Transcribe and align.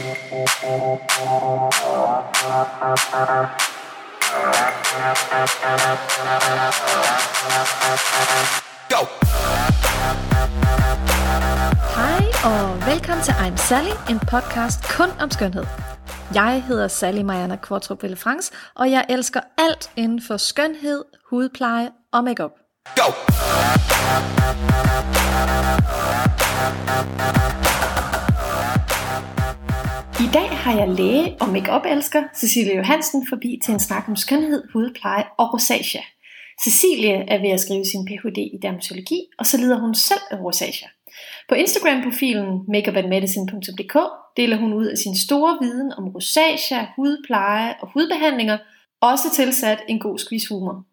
Go! 0.00 0.06
Hej 11.96 12.24
og 12.44 12.86
velkommen 12.86 13.24
til 13.24 13.32
I'm 13.32 13.56
Sally, 13.56 13.90
en 14.10 14.18
podcast 14.18 14.96
kun 14.96 15.08
om 15.20 15.30
skønhed. 15.30 15.64
Jeg 16.34 16.62
hedder 16.66 16.88
Sally 16.88 17.22
Mariana 17.22 17.56
Kvartrup 17.56 18.04
France, 18.16 18.52
og 18.74 18.90
jeg 18.90 19.04
elsker 19.08 19.40
alt 19.58 19.90
inden 19.96 20.22
for 20.26 20.36
skønhed, 20.36 21.04
hudpleje 21.30 21.90
og 22.12 22.24
makeup. 22.24 22.52
Go! 22.96 23.12
I 30.26 30.28
dag 30.32 30.48
har 30.50 30.74
jeg 30.78 30.88
læge 30.88 31.36
og 31.40 31.48
makeup 31.48 31.86
elsker 31.86 32.22
Cecilie 32.36 32.76
Johansen 32.76 33.26
forbi 33.28 33.60
til 33.64 33.74
en 33.74 33.80
snak 33.80 34.08
om 34.08 34.16
skønhed, 34.16 34.62
hudpleje 34.72 35.24
og 35.38 35.52
rosacea. 35.52 36.00
Cecilie 36.64 37.12
er 37.12 37.38
ved 37.40 37.50
at 37.50 37.60
skrive 37.60 37.84
sin 37.84 38.04
Ph.D. 38.04 38.38
i 38.38 38.58
dermatologi, 38.62 39.20
og 39.38 39.46
så 39.46 39.56
lider 39.56 39.80
hun 39.80 39.94
selv 39.94 40.20
af 40.30 40.36
rosacea. 40.40 40.88
På 41.48 41.54
Instagram-profilen 41.54 42.64
makeupandmedicine.dk 42.68 43.96
deler 44.36 44.56
hun 44.56 44.72
ud 44.72 44.86
af 44.86 44.98
sin 44.98 45.16
store 45.16 45.58
viden 45.60 45.92
om 45.92 46.08
rosacea, 46.08 46.86
hudpleje 46.96 47.74
og 47.80 47.90
hudbehandlinger, 47.94 48.58
også 49.00 49.34
tilsat 49.34 49.78
en 49.88 49.98
god 49.98 50.18
skvis 50.18 50.48
humor. 50.48 50.84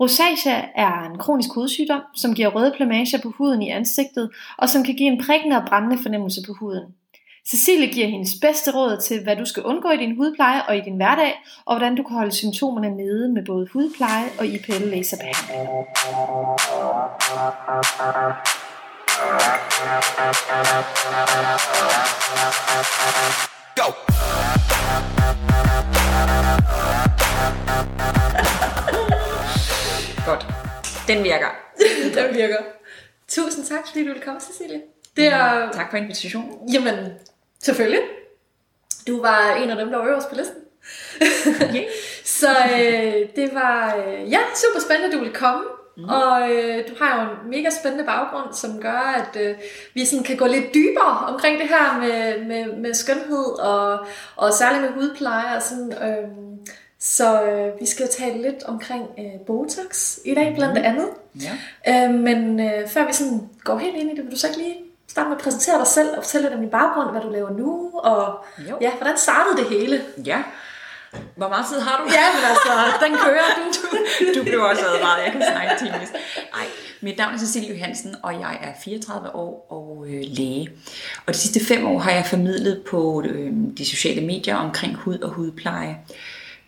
Rosacea 0.00 0.60
er 0.76 1.10
en 1.10 1.18
kronisk 1.18 1.50
hudsygdom, 1.54 2.02
som 2.16 2.34
giver 2.34 2.48
røde 2.48 2.72
plamager 2.76 3.18
på 3.22 3.30
huden 3.30 3.62
i 3.62 3.68
ansigtet, 3.68 4.30
og 4.58 4.68
som 4.68 4.84
kan 4.84 4.94
give 4.94 5.08
en 5.08 5.22
prikkende 5.24 5.56
og 5.56 5.66
brændende 5.68 5.98
fornemmelse 6.02 6.40
på 6.46 6.52
huden. 6.60 6.94
Cecilie 7.48 7.92
giver 7.92 8.08
hendes 8.08 8.30
bedste 8.40 8.70
råd 8.70 9.00
til, 9.02 9.22
hvad 9.22 9.36
du 9.36 9.44
skal 9.44 9.62
undgå 9.62 9.90
i 9.90 9.96
din 9.96 10.16
hudpleje 10.16 10.62
og 10.68 10.76
i 10.76 10.80
din 10.80 10.96
hverdag, 10.96 11.34
og 11.64 11.76
hvordan 11.76 11.96
du 11.96 12.02
kan 12.02 12.16
holde 12.16 12.32
symptomerne 12.32 12.90
nede 12.90 13.32
med 13.32 13.44
både 13.46 13.68
hudpleje 13.72 14.24
og 14.38 14.46
IPL 14.46 14.72
laserbehandling. 14.72 15.68
Go! 23.76 23.88
Godt. 30.26 30.46
Den 31.08 31.24
virker. 31.24 31.50
Den 32.14 32.34
virker. 32.34 32.58
Tusind 33.28 33.64
tak, 33.64 33.86
fordi 33.86 34.00
du 34.00 34.08
ville 34.08 34.22
komme, 34.22 34.40
Cecilie. 34.40 34.80
Det 35.20 35.28
er... 35.28 35.70
Tak 35.72 35.90
for 35.90 35.96
invitationen. 35.96 36.50
Jamen, 36.72 36.94
selvfølgelig. 37.62 38.00
Du 39.06 39.22
var 39.22 39.54
en 39.54 39.70
af 39.70 39.76
dem, 39.76 39.90
der 39.90 39.98
var 39.98 40.06
øverst 40.06 40.28
på 40.28 40.34
listen. 40.34 40.56
Yeah. 41.76 41.84
Så 42.24 42.48
øh, 42.48 43.14
det 43.36 43.54
var 43.54 43.96
øh, 43.96 44.32
ja, 44.32 44.38
super 44.54 44.80
spændende, 44.80 45.06
at 45.06 45.12
du 45.12 45.18
ville 45.18 45.34
komme. 45.34 45.62
Mm. 45.96 46.04
Og 46.04 46.50
øh, 46.52 46.88
du 46.88 47.04
har 47.04 47.10
jo 47.16 47.30
en 47.30 47.50
mega 47.50 47.70
spændende 47.80 48.04
baggrund, 48.04 48.54
som 48.54 48.80
gør, 48.80 49.14
at 49.22 49.42
øh, 49.42 49.54
vi 49.94 50.04
sådan 50.04 50.24
kan 50.24 50.36
gå 50.36 50.46
lidt 50.46 50.74
dybere 50.74 51.18
omkring 51.28 51.60
det 51.60 51.68
her 51.68 51.98
med, 52.00 52.46
med, 52.46 52.76
med 52.76 52.94
skønhed, 52.94 53.58
og, 53.60 54.06
og 54.36 54.52
særligt 54.52 54.82
med 54.82 54.90
hudpleje 54.90 55.56
og 55.56 55.62
sådan. 55.62 55.92
Øh, 55.92 56.28
så 56.98 57.42
øh, 57.42 57.80
vi 57.80 57.86
skal 57.86 58.02
jo 58.06 58.12
tale 58.12 58.42
lidt 58.42 58.62
omkring 58.64 59.04
øh, 59.18 59.46
Botox 59.46 60.18
i 60.24 60.34
dag, 60.34 60.54
blandt 60.56 60.78
andet. 60.78 61.08
Ja. 61.40 62.04
Øh, 62.08 62.14
men 62.14 62.60
øh, 62.60 62.88
før 62.88 63.06
vi 63.06 63.12
sådan 63.12 63.48
går 63.64 63.78
helt 63.78 63.96
ind 63.96 64.10
i 64.10 64.14
det, 64.14 64.24
vil 64.24 64.32
du 64.32 64.38
så 64.38 64.46
ikke 64.46 64.58
lige 64.58 64.89
starte 65.10 65.28
med 65.28 65.36
at 65.36 65.42
præsentere 65.42 65.78
dig 65.78 65.86
selv 65.86 66.08
og 66.16 66.22
fortælle 66.24 66.44
lidt 66.44 66.54
om 66.54 66.60
din 66.60 66.70
baggrund, 66.70 67.10
hvad 67.10 67.20
du 67.20 67.30
laver 67.30 67.50
nu, 67.50 67.90
og 67.98 68.44
Jo. 68.68 68.74
ja, 68.80 68.90
hvordan 68.98 69.18
startede 69.18 69.56
det 69.56 69.66
hele? 69.78 70.02
Ja. 70.26 70.42
Hvor 71.36 71.48
meget 71.48 71.66
tid 71.72 71.80
har 71.80 71.96
du? 72.04 72.04
Ja, 72.12 72.26
men 72.34 72.42
altså, 72.50 72.70
den 73.06 73.12
kører 73.26 73.48
du. 73.58 74.38
Du 74.38 74.44
blev 74.44 74.60
også 74.62 74.82
advaret, 74.86 75.24
jeg 75.24 75.32
kan 75.32 75.42
snakke 75.52 75.72
timevis. 75.78 76.08
Ej, 76.54 76.66
mit 77.00 77.18
navn 77.18 77.34
er 77.34 77.38
Cecilie 77.38 77.70
Johansen, 77.74 78.14
og 78.22 78.32
jeg 78.34 78.58
er 78.62 78.72
34 78.84 79.34
år 79.34 79.66
og 79.70 80.06
øh, 80.08 80.22
læge. 80.26 80.68
Og 81.26 81.34
de 81.34 81.38
sidste 81.38 81.64
fem 81.64 81.86
år 81.86 81.98
har 81.98 82.10
jeg 82.10 82.26
formidlet 82.26 82.82
på 82.90 83.22
øh, 83.26 83.52
de 83.78 83.84
sociale 83.86 84.20
medier 84.26 84.56
omkring 84.56 84.94
hud 84.96 85.18
og 85.18 85.30
hudpleje. 85.30 85.96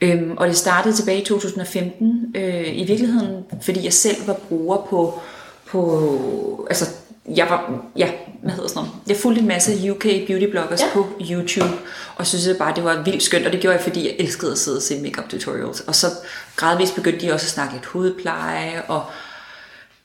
Øhm, 0.01 0.37
og 0.37 0.47
det 0.49 0.57
startede 0.57 0.95
tilbage 0.95 1.21
i 1.21 1.25
2015, 1.25 2.35
øh, 2.37 2.79
i 2.79 2.85
virkeligheden, 2.85 3.45
fordi 3.63 3.85
jeg 3.85 3.93
selv 3.93 4.27
var 4.27 4.35
bruger 4.49 4.77
på, 4.91 5.21
på 5.67 6.67
altså, 6.71 6.85
jeg 7.37 7.47
var, 7.51 7.73
ja, 7.97 8.11
hvad 8.43 8.53
hedder 8.53 8.69
sådan 8.69 8.83
noget? 8.83 8.93
Jeg 9.09 9.17
fulgte 9.17 9.41
en 9.41 9.49
masse 9.49 9.91
UK 9.91 10.03
beauty 10.03 10.47
bloggers 10.51 10.81
ja. 10.81 10.87
På 10.93 11.07
YouTube, 11.31 11.75
og 12.17 12.27
synes 12.27 12.45
det 12.45 12.59
bare, 12.59 12.75
det 12.75 12.85
var 12.85 13.03
vildt 13.03 13.23
skønt, 13.23 13.47
og 13.47 13.53
det 13.53 13.61
gjorde 13.61 13.77
jeg, 13.77 13.83
fordi 13.83 14.07
jeg 14.07 14.17
elskede 14.19 14.53
at 14.53 14.59
sidde 14.59 14.77
og 14.77 14.83
se 14.83 15.01
makeup 15.03 15.29
tutorials. 15.29 15.81
Og 15.81 15.95
så 15.95 16.07
gradvist 16.57 16.95
begyndte 16.95 17.27
de 17.27 17.33
også 17.33 17.47
at 17.47 17.51
snakke 17.51 17.75
lidt 17.75 17.87
hudpleje, 17.87 18.83
og 18.89 19.05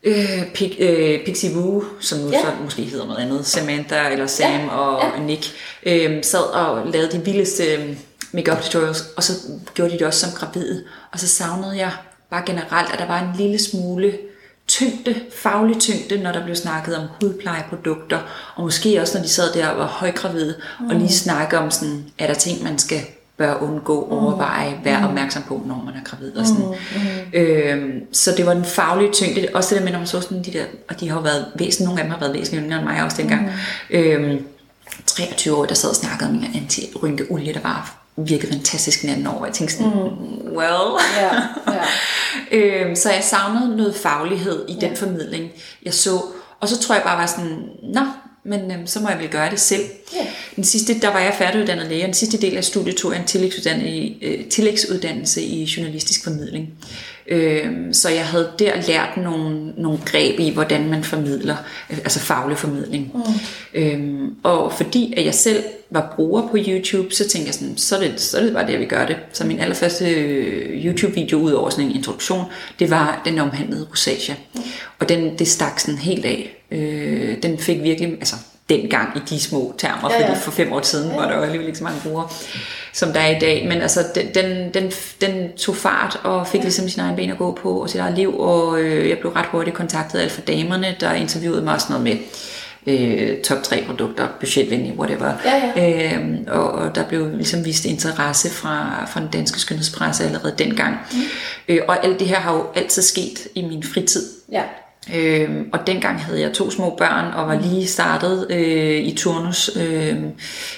øh, 0.04 0.52
Pig, 0.54 0.76
øh, 0.80 1.26
Pixie 1.26 1.58
Woo, 1.58 1.84
som 2.00 2.20
nu 2.20 2.30
ja. 2.30 2.38
Ja. 2.38 2.44
så 2.44 2.52
måske 2.64 2.82
hedder 2.82 3.06
noget 3.06 3.20
andet, 3.20 3.46
Samantha 3.46 4.10
eller 4.10 4.28
Sam 4.28 4.52
Ja, 4.52 4.70
og 4.70 5.04
ja. 5.18 5.24
Nick, 5.24 5.54
øh, 5.84 6.24
sad 6.24 6.40
og 6.40 6.88
lavede 6.88 7.12
de 7.12 7.26
vildeste 7.26 7.64
øh, 7.64 7.98
makeup 8.32 8.62
tutorials, 8.62 9.04
og 9.18 9.24
så 9.24 9.34
gjorde 9.74 9.92
de 9.92 9.98
det 9.98 10.08
også 10.08 10.20
som 10.20 10.40
gravide. 10.40 10.84
Og 11.14 11.20
så 11.20 11.28
savnede 11.28 11.78
jeg 11.78 11.92
bare 12.30 12.44
generelt, 12.46 12.94
at 12.94 13.00
der 13.00 13.08
var 13.08 13.20
en 13.20 13.38
lille 13.38 13.60
smule 13.60 14.18
tyngde, 14.68 15.16
faglig 15.36 15.80
tyngde, 15.80 16.18
når 16.24 16.32
der 16.32 16.44
blev 16.44 16.56
snakket 16.56 16.96
om 16.96 17.08
hudplejeprodukter, 17.22 18.20
og 18.56 18.64
måske 18.64 19.02
også 19.02 19.18
når 19.18 19.24
de 19.24 19.30
sad 19.30 19.54
der 19.54 19.68
og 19.68 19.78
var 19.78 19.86
højgravide, 19.86 20.56
mm. 20.80 20.90
og 20.90 20.96
lige 20.96 21.14
snakke 21.14 21.58
om 21.58 21.72
sådan, 21.72 22.06
er 22.18 22.28
der 22.28 22.34
ting, 22.34 22.64
man 22.64 22.80
skal 22.80 23.02
bør 23.38 23.56
undgå, 23.56 24.08
overveje, 24.12 24.80
være 24.84 25.08
opmærksom 25.08 25.44
på, 25.44 25.62
når 25.66 25.84
man 25.86 25.94
er 25.94 26.04
gravid 26.04 26.36
og 26.36 26.46
sådan. 26.46 26.66
Mm. 26.66 27.40
Øhm, 27.40 28.14
så 28.14 28.34
det 28.38 28.46
var 28.46 28.54
den 28.54 28.66
faglige 28.66 29.12
tyngde, 29.12 29.48
også 29.54 29.70
det 29.70 29.78
der 29.80 29.84
med, 29.84 29.92
når 29.92 30.00
man 30.00 30.08
så 30.08 30.22
sådan 30.22 30.44
de 30.44 30.54
der, 30.54 30.66
og 30.90 31.00
de 31.00 31.10
har 31.10 31.16
jo 31.16 31.22
været 31.22 31.46
væsentlige, 31.56 31.86
nogle 31.86 32.02
af 32.02 32.06
dem 32.06 32.12
har 32.12 32.20
været 32.20 32.34
væsentlige 32.34 32.66
yngre 32.66 32.78
end 32.78 32.88
mig 32.88 33.04
også 33.04 33.18
dengang. 33.18 33.42
Mm. 33.42 33.98
Øhm, 33.98 34.46
23 35.06 35.56
år, 35.56 35.66
der 35.66 35.76
sad 35.76 35.90
og 35.90 35.96
snakkede 35.96 36.30
om 36.30 36.36
en 36.36 36.44
anti-rynkeolie, 36.44 37.54
der 37.54 37.60
bare 37.60 37.84
virkede 38.18 38.52
fantastisk 38.52 39.02
den 39.02 39.10
anden 39.10 39.28
år. 39.28 39.46
Jeg 39.46 39.54
tænkte 39.54 39.76
sådan, 39.76 39.92
mm. 39.92 40.58
well. 40.58 41.02
Ja, 41.18 41.36
ja. 41.68 41.84
øhm, 42.58 42.96
så 42.96 43.12
jeg 43.12 43.24
savnede 43.24 43.78
noget 43.78 43.96
faglighed 43.96 44.66
i 44.70 44.74
den 44.82 44.96
formidling, 44.96 45.52
jeg 45.86 45.94
så. 45.94 46.22
Og 46.60 46.68
så 46.68 46.80
tror 46.80 46.96
jeg 46.96 47.04
bare 47.04 47.18
var 47.18 47.26
sådan, 47.26 47.58
nå, 47.94 48.02
men 48.46 48.72
øhm, 48.72 48.88
så 48.88 49.00
må 49.00 49.10
jeg 49.10 49.20
vel 49.20 49.30
gøre 49.30 49.50
det 49.50 49.60
selv. 49.60 49.84
Ja. 50.14 50.28
Den 50.56 50.64
sidste, 50.64 51.00
der 51.00 51.12
var 51.12 51.20
jeg 51.20 51.36
færdiguddannet 51.38 51.88
læge, 51.88 52.04
og 52.04 52.08
den 52.08 52.14
sidste 52.14 52.38
del 52.38 52.58
af 52.58 52.64
studiet 52.64 52.96
tog 52.96 53.12
jeg 53.12 53.20
en 53.20 53.28
tillægsuddannelse 53.28 53.90
i, 53.90 54.20
øh, 54.22 54.50
tillægsuddannelse 54.50 55.42
i 55.42 55.64
journalistisk 55.78 56.24
formidling. 56.24 56.70
Øhm, 57.30 57.94
så 57.94 58.10
jeg 58.10 58.26
havde 58.26 58.52
der 58.60 58.72
lært 58.88 59.18
nogle, 59.18 59.74
nogle 59.78 60.00
greb 60.06 60.40
i, 60.40 60.50
hvordan 60.54 60.90
man 60.90 61.04
formidler, 61.04 61.56
øh, 61.90 61.98
altså 61.98 62.20
faglig 62.20 62.58
formidling. 62.58 63.12
Mm. 63.14 63.22
Øhm, 63.74 64.36
og 64.44 64.74
fordi 64.74 65.14
at 65.18 65.26
jeg 65.26 65.34
selv 65.34 65.64
var 65.90 66.14
bruger 66.16 66.48
på 66.48 66.58
YouTube, 66.58 67.14
så 67.16 67.30
tænkte 67.30 67.48
jeg 67.48 67.54
sådan, 67.54 67.78
så 67.78 67.96
er 67.96 68.00
det, 68.00 68.22
så 68.22 68.38
er 68.38 68.42
det 68.42 68.54
bare 68.54 68.66
det, 68.66 68.72
jeg 68.72 68.80
vil 68.80 68.88
gøre 68.88 69.08
det. 69.08 69.16
Så 69.34 69.46
min 69.46 69.60
allerførste 69.60 70.10
øh, 70.10 70.86
YouTube-video, 70.86 71.38
ud 71.38 71.52
over 71.52 71.70
sådan 71.70 71.86
en 71.86 71.96
introduktion, 71.96 72.46
det 72.80 72.90
var, 72.90 73.22
den 73.26 73.40
omhandlede 73.40 73.88
rosacea. 73.92 74.36
Mm. 74.56 74.62
Og 75.00 75.10
den, 75.10 75.38
det 75.38 75.48
stak 75.48 75.80
sådan 75.80 75.98
helt 75.98 76.26
af. 76.26 76.64
Øh, 76.72 77.44
den 77.44 77.58
fik 77.58 77.84
virkelig, 77.84 78.12
altså 78.14 78.36
dengang 78.70 79.18
i 79.18 79.20
de 79.30 79.40
små 79.42 79.76
termer, 79.78 80.10
Ja, 80.12 80.20
ja. 80.22 80.28
fordi 80.30 80.40
for 80.42 80.52
fem 80.52 80.74
år 80.74 80.82
siden 80.82 81.16
var 81.16 81.28
der 81.28 81.36
jo 81.38 81.42
alligevel 81.42 81.68
ikke 81.68 81.78
så 81.78 81.84
mange 81.84 82.00
brugere, 82.04 82.28
som 82.94 83.14
der 83.14 83.20
er 83.20 83.36
i 83.36 83.40
dag. 83.40 83.66
Men 83.68 83.82
altså, 83.82 84.00
den, 84.16 84.28
den, 84.36 84.74
den, 84.74 84.92
den 85.22 85.52
tog 85.58 85.76
fart 85.76 86.20
og 86.24 86.48
fik 86.48 86.62
ligesom 86.62 86.90
sin 86.90 87.02
egen 87.02 87.16
ben 87.16 87.30
at 87.32 87.38
gå 87.38 87.60
på 87.62 87.82
og 87.82 87.90
sit 87.90 88.00
eget 88.00 88.16
liv, 88.18 88.40
og 88.40 88.80
øh, 88.82 89.10
jeg 89.10 89.18
blev 89.18 89.32
ret 89.32 89.46
hurtigt 89.46 89.76
kontaktet 89.76 90.20
af 90.20 90.24
Alfa 90.24 90.42
Damerne, 90.42 90.96
der 91.00 91.14
interviewede 91.14 91.62
mig 91.62 91.74
også 91.74 91.88
noget 91.90 92.04
med 92.04 92.18
øh, 92.88 93.42
top 93.42 93.64
3 93.64 93.84
produkter, 93.88 94.28
budgetvenlige, 94.40 94.94
whatever. 95.00 95.34
Ja, 95.46 96.14
Øhm, 96.16 96.46
og, 96.48 96.72
og 96.72 96.96
der 96.96 97.04
blev 97.08 97.30
ligesom 97.36 97.66
vist 97.66 97.86
interesse 97.86 98.50
fra, 98.50 99.06
fra 99.14 99.20
den 99.20 99.30
danske 99.34 99.60
skønhedspresse 99.60 100.24
allerede 100.26 100.56
dengang. 100.58 100.96
Mm. 101.14 101.18
Øh, 101.68 101.80
og 101.88 102.06
alt 102.06 102.20
det 102.20 102.28
her 102.28 102.36
har 102.40 102.54
jo 102.54 102.66
altid 102.76 103.02
sket 103.02 103.48
i 103.56 103.62
min 103.62 103.84
fritid. 103.84 104.24
ja. 104.52 104.62
Øhm, 105.16 105.70
og 105.74 105.88
dengang 105.88 106.20
havde 106.22 106.42
jeg 106.42 106.54
to 106.54 106.72
små 106.72 106.96
børn 106.98 107.34
og 107.34 107.48
var 107.48 107.60
lige 107.62 107.88
startet 107.88 108.48
øh, 108.50 108.98
i 109.00 109.16
turnus, 109.18 109.70
øh, 109.78 110.16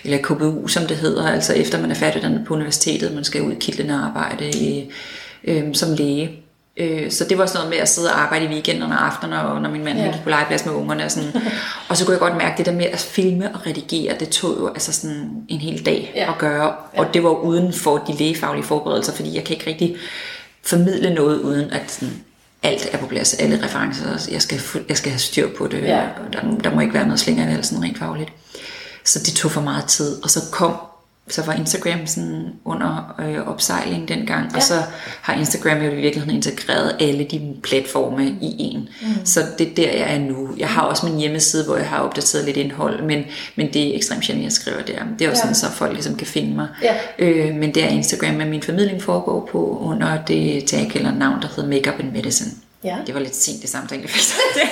eller 0.04 0.18
KBU 0.24 0.68
som 0.68 0.86
det 0.88 0.98
hedder, 0.98 1.28
altså 1.28 1.54
efter 1.54 1.82
man 1.82 1.92
er 1.92 1.96
færdiguddannet 1.96 2.46
på 2.48 2.54
universitetet, 2.54 3.16
man 3.16 3.24
skal 3.24 3.42
ud 3.42 3.52
i 3.52 3.56
kitlende 3.60 3.94
arbejde 3.94 4.50
i, 4.50 4.92
øh, 5.44 5.64
som 5.74 5.94
læge. 5.94 6.32
Øh, 6.78 7.12
så 7.12 7.26
det 7.30 7.38
var 7.38 7.46
sådan 7.46 7.58
noget 7.58 7.70
med 7.70 7.78
at 7.78 7.90
sidde 7.90 8.10
og 8.10 8.22
arbejde 8.22 8.46
i 8.46 8.48
weekenderne 8.48 8.94
og 8.96 9.06
aftener, 9.06 9.38
og 9.40 9.62
når 9.62 9.70
min 9.70 9.84
mand 9.84 9.98
Ja. 9.98 10.06
ja. 10.06 10.12
gik 10.12 10.22
på 10.24 10.30
legeplads 10.30 10.66
med 10.66 10.74
ungerne. 10.74 11.06
Og, 11.06 11.12
sådan. 11.12 11.30
og 11.90 11.98
så 11.98 12.06
kunne 12.06 12.14
jeg 12.14 12.20
godt 12.20 12.38
mærke, 12.38 12.58
det 12.58 12.66
der 12.66 12.72
med 12.72 12.86
at 12.86 13.00
filme 13.00 13.56
og 13.56 13.68
redigere, 13.68 14.16
det 14.20 14.30
tog 14.30 14.58
jo 14.60 14.68
altså 14.68 14.94
sådan 14.94 15.30
en 15.48 15.60
hel 15.60 15.86
dag 15.86 16.12
Ja. 16.16 16.32
at 16.32 16.38
gøre. 16.38 16.74
Og 16.98 17.14
det 17.14 17.24
var 17.24 17.30
uden 17.30 17.74
for 17.74 17.98
de 17.98 18.14
lægefaglige 18.18 18.64
forberedelser, 18.66 19.14
fordi 19.14 19.36
jeg 19.36 19.44
kan 19.44 19.56
ikke 19.56 19.68
rigtig 19.70 19.96
formidle 20.66 21.14
noget 21.14 21.40
uden 21.40 21.72
at 21.72 21.92
sådan, 21.92 22.14
alt 22.64 22.88
er 22.92 22.98
på 22.98 23.06
plads, 23.06 23.34
alle 23.34 23.64
referencer, 23.64 24.32
jeg 24.32 24.42
skal, 24.42 24.62
jeg 24.90 24.98
skal 24.98 25.12
have 25.12 25.20
styr 25.20 25.50
på 25.58 25.68
det, 25.68 25.82
Ja. 25.82 26.08
der, 26.34 26.58
der 26.64 26.76
må 26.76 26.82
ikke 26.82 26.94
være 26.94 27.06
noget 27.06 27.20
slinger 27.20 27.48
i 27.48 27.52
halsen 27.52 27.84
rent 27.84 27.98
fagligt. 28.00 28.32
så 29.06 29.20
det 29.20 29.34
tog 29.34 29.52
for 29.52 29.62
meget 29.62 29.86
tid, 29.86 30.24
og 30.24 30.30
så 30.30 30.40
kom 30.52 30.74
så 31.30 31.46
var 31.46 31.54
Instagram 31.54 32.08
sådan 32.08 32.54
under 32.66 33.16
øh, 33.20 33.48
opsejling 33.48 34.08
dengang, 34.08 34.52
ja. 34.52 34.56
og 34.56 34.64
så 34.64 34.74
har 35.22 35.34
Instagram 35.34 35.78
jo 35.78 35.92
i 35.92 35.96
virkeligheden 35.96 36.36
integreret 36.36 36.96
alle 37.00 37.24
de 37.24 37.56
platforme 37.64 38.26
i 38.26 38.56
en. 38.60 38.90
Mm. 39.02 39.26
Så 39.26 39.40
det 39.58 39.68
er 39.68 39.76
der, 39.76 39.92
jeg 39.92 40.16
er 40.16 40.20
nu. 40.20 40.50
Jeg 40.58 40.70
har 40.70 40.82
også 40.82 41.06
min 41.06 41.20
hjemmeside, 41.20 41.66
hvor 41.66 41.76
jeg 41.76 41.88
har 41.88 42.00
opdateret 42.00 42.46
lidt 42.46 42.58
indhold, 42.58 43.04
men, 43.04 43.24
men 43.56 43.74
det 43.74 43.92
er 43.92 43.96
ekstremt 43.96 44.26
sjældent, 44.26 44.44
jeg 44.44 44.52
skriver 44.52 44.82
der. 44.82 45.00
Det 45.20 45.26
er 45.26 45.32
også 45.32 45.42
ja. 45.48 45.54
sådan, 45.54 45.56
så 45.56 45.72
folk 45.72 45.94
ligesom 45.94 46.16
kan 46.16 46.28
finde 46.28 46.56
mig. 46.56 46.68
Ja. 46.84 46.96
Øh, 47.20 47.56
men 47.56 47.76
det 47.76 47.84
er 47.84 47.88
Instagram, 47.88 48.36
med 48.36 48.46
min 48.46 48.62
formidling 48.62 49.04
foregår 49.04 49.50
på 49.52 49.80
under 49.82 50.24
det 50.24 50.66
tag 50.66 50.92
eller 50.96 51.14
navn, 51.14 51.42
der 51.42 51.48
hedder 51.56 51.70
Makeup 51.70 52.00
and 52.00 52.12
Medicine. 52.12 52.52
Ja. 52.84 52.98
Det 53.08 53.14
var 53.14 53.20
lidt 53.20 53.36
sent 53.36 53.62
det 53.62 53.74
jeg 53.74 54.10
fik 54.10 54.22
det. 54.56 54.70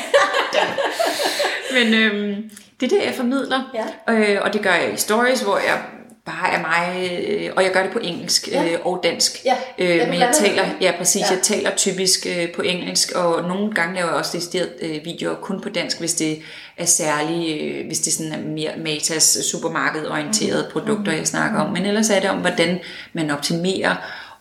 men 1.76 1.94
øhm, 1.94 2.50
det 2.80 2.92
er 2.92 2.98
det, 2.98 3.06
jeg 3.06 3.14
formidler. 3.16 3.72
Ja. 4.08 4.14
Øh, 4.14 4.42
og 4.42 4.54
det 4.54 4.62
gør 4.62 4.74
jeg 4.74 4.94
i 4.94 4.98
stories, 4.98 5.42
hvor 5.42 5.58
jeg 5.58 5.82
bare 6.28 6.54
er 6.54 6.62
mig, 6.62 7.10
øh, 7.12 7.50
og 7.56 7.64
jeg 7.64 7.72
gør 7.72 7.84
det 7.84 7.92
på 7.92 8.00
engelsk 8.00 8.48
ja. 8.52 8.66
øh, 8.66 8.80
og 8.86 9.00
dansk. 9.04 9.46
Ja. 9.46 9.56
Øh, 9.78 10.10
men 10.10 10.20
jeg 10.20 10.32
taler, 10.34 10.64
ja 10.82 10.92
præcis, 10.98 11.22
ja. 11.22 11.36
jeg 11.36 11.40
taler 11.42 11.76
typisk 11.76 12.28
øh, 12.30 12.52
på 12.56 12.62
engelsk, 12.62 13.12
og 13.12 13.48
nogle 13.48 13.74
gange 13.74 13.96
laver 13.96 14.08
jeg 14.08 14.18
også 14.18 14.38
decideret 14.38 14.70
øh, 14.82 15.06
videoer 15.06 15.36
kun 15.36 15.62
på 15.62 15.70
dansk, 15.70 16.00
hvis 16.00 16.14
det 16.14 16.40
er 16.78 16.86
særlige, 16.86 17.64
øh, 17.64 17.88
hvis 17.88 18.00
det 18.00 18.14
sådan 18.14 18.32
er 18.32 18.38
mere 18.38 18.72
Matas 18.78 19.38
supermarkedorienterede 19.52 20.64
mm. 20.64 20.72
produkter, 20.72 21.12
jeg 21.12 21.28
snakker 21.28 21.60
om. 21.60 21.74
Men 21.74 21.86
ellers 21.86 22.10
er 22.10 22.20
det 22.20 22.30
om, 22.30 22.38
hvordan 22.38 22.80
man 23.14 23.32
optimerer 23.32 23.96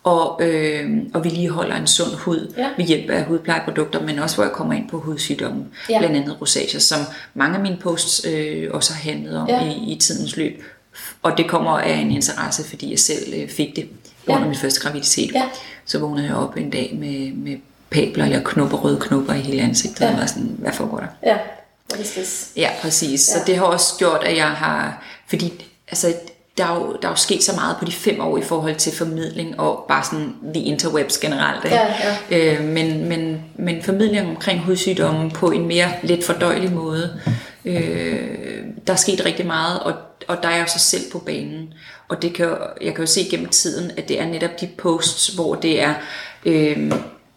og, 0.06 0.40
øh, 0.42 0.90
og 1.14 1.24
vedligeholder 1.24 1.76
en 1.76 1.86
sund 1.86 2.14
hud 2.16 2.54
ja. 2.56 2.68
ved 2.76 2.84
hjælp 2.84 3.10
af 3.10 3.24
hudplejeprodukter, 3.24 4.02
men 4.02 4.18
også 4.18 4.36
hvor 4.36 4.44
jeg 4.44 4.52
kommer 4.52 4.74
ind 4.74 4.88
på 4.88 4.98
hudsygdomme, 4.98 5.64
ja. 5.90 5.98
blandt 5.98 6.16
andet 6.16 6.40
rosacea, 6.40 6.80
som 6.80 6.98
mange 7.34 7.56
af 7.56 7.62
mine 7.62 7.76
posts 7.76 8.26
øh, 8.26 8.68
også 8.70 8.92
har 8.92 9.00
handlet 9.10 9.38
om 9.38 9.48
ja. 9.48 9.64
i, 9.64 9.92
i 9.92 9.98
tidens 9.98 10.36
løb. 10.36 10.62
Og 11.22 11.38
det 11.38 11.48
kommer 11.48 11.78
af 11.78 11.94
en 11.94 12.10
interesse, 12.10 12.68
fordi 12.68 12.90
jeg 12.90 12.98
selv 12.98 13.34
øh, 13.34 13.48
fik 13.48 13.76
det 13.76 13.88
ja. 14.28 14.34
under 14.34 14.48
min 14.48 14.56
første 14.56 14.80
graviditet. 14.80 15.32
Ja. 15.34 15.42
Så 15.84 15.98
vågnede 15.98 16.26
jeg 16.26 16.34
op 16.34 16.56
en 16.56 16.70
dag 16.70 16.96
med, 16.98 17.32
med 17.32 17.56
pabler 17.90 18.24
eller 18.24 18.42
knopper, 18.44 18.76
røde 18.76 19.00
knopper 19.00 19.34
i 19.34 19.40
hele 19.40 19.62
ansigtet, 19.62 20.00
ja. 20.00 20.12
og 20.12 20.18
var 20.18 20.26
sådan, 20.26 20.56
hvad 20.58 20.72
foregår 20.72 20.98
der? 20.98 21.06
Ja? 21.26 21.36
Ja, 22.56 22.70
præcis. 22.82 23.28
Ja. 23.28 23.38
Så 23.38 23.44
det 23.46 23.56
har 23.56 23.64
også 23.64 23.94
gjort, 23.98 24.24
at 24.24 24.36
jeg 24.36 24.48
har, 24.48 25.04
fordi 25.28 25.64
altså, 25.88 26.14
der 26.58 26.64
er, 26.64 26.74
jo, 26.74 26.96
der 27.02 27.08
er 27.08 27.12
jo 27.12 27.16
sket 27.16 27.44
så 27.44 27.52
meget 27.54 27.76
på 27.76 27.84
de 27.84 27.92
fem 27.92 28.20
år 28.20 28.38
i 28.38 28.42
forhold 28.42 28.74
til 28.74 28.92
formidling 28.92 29.60
og 29.60 29.84
bare 29.88 30.04
sådan 30.04 30.34
the 30.54 30.62
interwebs 30.62 31.18
generelt. 31.18 31.64
Ikke? 31.64 31.76
Ja, 31.76 31.94
ja. 32.30 32.54
Øh, 32.54 32.64
men, 32.64 33.08
men, 33.08 33.44
men 33.54 33.82
formidling 33.82 34.28
omkring 34.28 34.60
hudsygdomme 34.60 35.30
på 35.30 35.50
en 35.50 35.66
mere 35.66 35.88
let 36.02 36.24
fordøjelig 36.24 36.72
måde. 36.72 37.20
Øh, 37.64 38.45
der 38.86 38.92
er 38.92 38.96
sket 38.96 39.24
rigtig 39.24 39.46
meget, 39.46 39.80
og, 39.80 39.94
og 40.28 40.42
der 40.42 40.48
er 40.48 40.56
jeg 40.56 40.68
så 40.68 40.78
selv 40.78 41.02
på 41.12 41.18
banen. 41.18 41.74
Og 42.08 42.22
det 42.22 42.34
kan, 42.34 42.56
jeg 42.80 42.94
kan 42.94 43.04
jo 43.04 43.06
se 43.06 43.26
gennem 43.30 43.48
tiden, 43.48 43.90
at 43.96 44.08
det 44.08 44.20
er 44.20 44.26
netop 44.26 44.60
de 44.60 44.68
posts, 44.78 45.26
hvor 45.26 45.54
det 45.54 45.82
er... 45.82 45.94
Øh, 46.44 46.92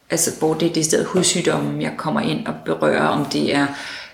altså 0.09 0.31
hvor 0.39 0.53
det 0.53 0.69
er 0.69 0.73
det 0.73 0.85
sted 0.85 1.05
hudsygdomme, 1.05 1.83
jeg 1.83 1.93
kommer 1.97 2.21
ind 2.21 2.47
og 2.47 2.53
berører, 2.65 3.07
om 3.07 3.25
det 3.25 3.55
er 3.55 3.67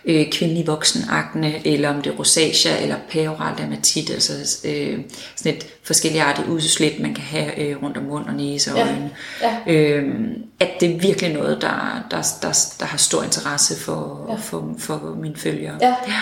øh, 0.05 0.31
kvindelig 0.31 0.67
voksenakne, 0.67 1.67
eller 1.67 1.89
om 1.89 2.01
det 2.01 2.13
er 2.13 2.15
rosacea, 2.15 2.81
eller 2.81 2.95
peroral 3.09 3.57
dermatit, 3.57 4.09
altså 4.09 4.33
øh, 4.65 4.99
sådan 5.35 5.55
et 5.57 5.67
forskelligartigt 5.83 6.47
udslæt, 6.47 6.99
man 6.99 7.13
kan 7.13 7.23
have 7.23 7.59
øh, 7.59 7.83
rundt 7.83 7.97
om 7.97 8.03
mund 8.03 8.25
og 8.25 8.33
næse 8.33 8.73
og 8.73 8.79
øjne. 8.79 9.11
Ja. 9.41 9.73
Øh, 9.73 10.13
at 10.59 10.69
det 10.79 10.95
er 10.95 10.99
virkelig 10.99 11.33
noget, 11.33 11.61
der, 11.61 12.05
der, 12.11 12.21
der, 12.41 12.75
der 12.79 12.85
har 12.85 12.97
stor 12.97 13.23
interesse 13.23 13.79
for, 13.79 14.25
ja. 14.29 14.35
for, 14.35 14.75
for 14.77 15.17
mine 15.21 15.35
følgere. 15.35 15.77
Ja. 15.81 15.87
Ja. 16.07 16.21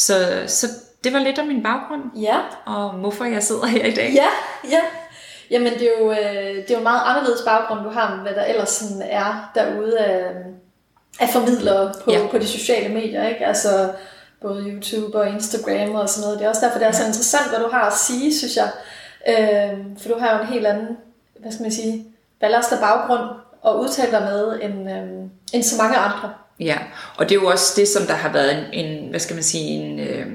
Så, 0.00 0.44
så 0.46 0.66
det 1.04 1.12
var 1.12 1.18
lidt 1.18 1.38
om 1.38 1.46
min 1.46 1.62
baggrund, 1.62 2.02
ja. 2.16 2.38
og 2.66 2.90
hvorfor 2.90 3.24
jeg 3.24 3.42
sidder 3.42 3.66
her 3.66 3.84
i 3.84 3.94
dag. 3.94 4.12
Ja, 4.14 4.28
ja. 4.70 4.80
Jamen 5.50 5.72
det 5.72 5.82
er 5.82 6.00
jo, 6.00 6.10
øh, 6.10 6.56
det 6.56 6.70
er 6.70 6.74
jo 6.74 6.76
en 6.76 6.82
meget 6.82 7.02
anderledes 7.04 7.42
baggrund, 7.42 7.84
du 7.84 7.90
har, 7.90 8.14
med 8.14 8.22
hvad 8.22 8.34
der 8.34 8.44
ellers 8.44 8.68
sådan 8.68 9.02
er 9.02 9.50
derude 9.54 9.98
af, 9.98 10.32
af 11.20 11.28
formidlere 11.28 11.92
på, 12.04 12.12
ja. 12.12 12.26
på 12.30 12.38
de 12.38 12.46
sociale 12.46 12.94
medier, 12.94 13.28
ikke? 13.28 13.46
Altså 13.46 13.92
både 14.40 14.62
YouTube 14.62 15.18
og 15.18 15.28
Instagram 15.28 15.94
og 15.94 16.08
sådan 16.08 16.24
noget. 16.24 16.38
Det 16.38 16.44
er 16.44 16.48
også 16.48 16.66
derfor, 16.66 16.78
det 16.78 16.88
er 16.88 16.92
så 16.92 17.06
interessant, 17.06 17.48
hvad 17.48 17.58
du 17.58 17.68
har 17.72 17.82
at 17.82 17.96
sige, 17.96 18.38
synes 18.38 18.56
jeg. 18.56 18.70
Øh, 19.28 19.78
for 19.98 20.08
du 20.08 20.18
har 20.18 20.36
jo 20.36 20.42
en 20.42 20.48
helt 20.48 20.66
anden, 20.66 20.96
hvad 21.40 21.52
skal 21.52 21.62
man 21.62 21.72
sige, 21.72 22.06
ballast 22.40 22.72
af 22.72 22.78
baggrund 22.78 23.30
og 23.62 23.80
udtale 23.80 24.12
dig 24.12 24.22
med 24.22 24.58
end, 24.62 24.90
øh, 24.90 25.30
end 25.52 25.62
så 25.62 25.82
mange 25.82 25.96
andre. 25.96 26.32
Ja, 26.60 26.78
og 27.16 27.28
det 27.28 27.36
er 27.36 27.40
jo 27.40 27.46
også 27.46 27.72
det, 27.76 27.88
som 27.88 28.06
der 28.06 28.14
har 28.14 28.32
været 28.32 28.68
en, 28.72 28.86
en 28.86 29.10
hvad 29.10 29.20
skal 29.20 29.34
man 29.34 29.42
sige, 29.42 29.64
en... 29.64 30.00
Øh 30.00 30.26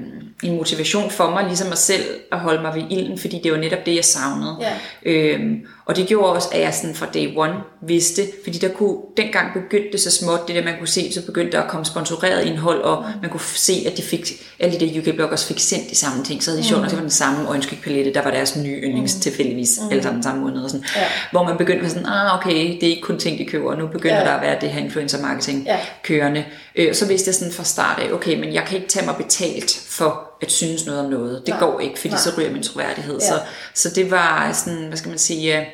en 0.42 0.56
motivation 0.56 1.10
for 1.10 1.30
mig, 1.30 1.44
ligesom 1.46 1.68
mig 1.68 1.78
selv, 1.78 2.04
at 2.32 2.38
holde 2.38 2.62
mig 2.62 2.74
ved 2.74 2.82
ilden, 2.90 3.18
fordi 3.18 3.40
det 3.44 3.52
var 3.52 3.58
netop 3.58 3.86
det, 3.86 3.96
jeg 3.96 4.04
savnede. 4.04 4.56
Ja. 4.60 4.72
Øhm, 5.02 5.66
og 5.86 5.96
det 5.96 6.06
gjorde 6.06 6.32
også, 6.32 6.48
at 6.52 6.60
jeg 6.60 6.74
sådan 6.74 6.94
fra 6.94 7.06
day 7.14 7.32
one 7.36 7.54
vidste, 7.82 8.22
fordi 8.44 8.58
der 8.58 8.68
kunne, 8.68 8.96
dengang 9.16 9.52
begyndte 9.52 9.92
det 9.92 10.00
så 10.00 10.10
småt, 10.10 10.40
det 10.48 10.56
der 10.56 10.64
man 10.64 10.74
kunne 10.78 10.88
se, 10.88 11.12
så 11.12 11.26
begyndte 11.26 11.52
der 11.52 11.62
at 11.62 11.70
komme 11.70 11.86
sponsoreret 11.86 12.44
indhold, 12.44 12.80
og 12.80 13.04
man 13.22 13.30
kunne 13.30 13.40
se, 13.40 13.84
at 13.86 13.96
de 13.96 14.02
fik, 14.02 14.32
alle 14.58 14.80
de 14.80 14.86
der 14.86 15.00
UK-bloggers 15.00 15.44
fik 15.44 15.58
sendt 15.58 15.90
de 15.90 15.96
samme 15.96 16.24
ting, 16.24 16.42
så 16.42 16.50
havde 16.50 16.62
de 16.62 16.68
sjovt, 16.68 16.82
mm. 16.82 16.88
det 16.88 16.96
var 16.96 17.02
den 17.02 17.10
samme 17.10 17.48
øjenskygpalette, 17.48 18.14
der 18.14 18.22
var 18.22 18.30
deres 18.30 18.56
nye 18.56 18.80
yndlings 18.82 19.14
mm. 19.14 19.20
tilfældigvis, 19.20 19.78
mm. 19.82 19.90
alle 19.90 20.02
sammen 20.02 20.22
samme 20.22 20.40
måned, 20.42 20.62
og 20.62 20.70
sådan, 20.70 20.86
ja. 20.96 21.02
hvor 21.30 21.44
man 21.44 21.56
begyndte 21.56 21.84
at 21.84 21.90
sådan, 21.90 22.06
ah 22.06 22.38
okay, 22.38 22.54
det 22.54 22.82
er 22.82 22.90
ikke 22.90 23.02
kun 23.02 23.18
ting, 23.18 23.38
de 23.38 23.44
køber, 23.44 23.76
nu 23.76 23.86
begynder 23.86 24.18
ja. 24.18 24.24
der 24.24 24.30
at 24.30 24.42
være 24.42 24.60
det 24.60 24.68
her 24.68 24.84
influencer 24.84 25.22
marketing 25.22 25.64
ja. 25.66 25.78
kørende. 26.02 26.44
Øh, 26.76 26.94
så 26.94 27.06
vidste 27.06 27.28
jeg 27.28 27.34
sådan 27.34 27.52
fra 27.52 27.64
start 27.64 27.98
af, 27.98 28.12
okay, 28.12 28.40
men 28.40 28.54
jeg 28.54 28.64
kan 28.66 28.76
ikke 28.76 28.88
tage 28.88 29.06
mig 29.06 29.16
betalt 29.16 29.80
for 29.88 30.35
at 30.40 30.52
synes 30.52 30.86
noget 30.86 31.00
om 31.00 31.10
noget. 31.10 31.42
Det 31.46 31.48
Nej. 31.48 31.58
går 31.58 31.80
ikke, 31.80 31.98
fordi 31.98 32.08
Nej. 32.14 32.20
så 32.20 32.30
ryger 32.38 32.52
min 32.52 32.62
troværdighed. 32.62 33.18
Ja. 33.20 33.26
Så, 33.26 33.40
så 33.74 33.90
det 33.90 34.10
var 34.10 34.52
sådan, 34.52 34.86
hvad 34.86 34.96
skal 34.96 35.08
man 35.08 35.18
sige, 35.18 35.66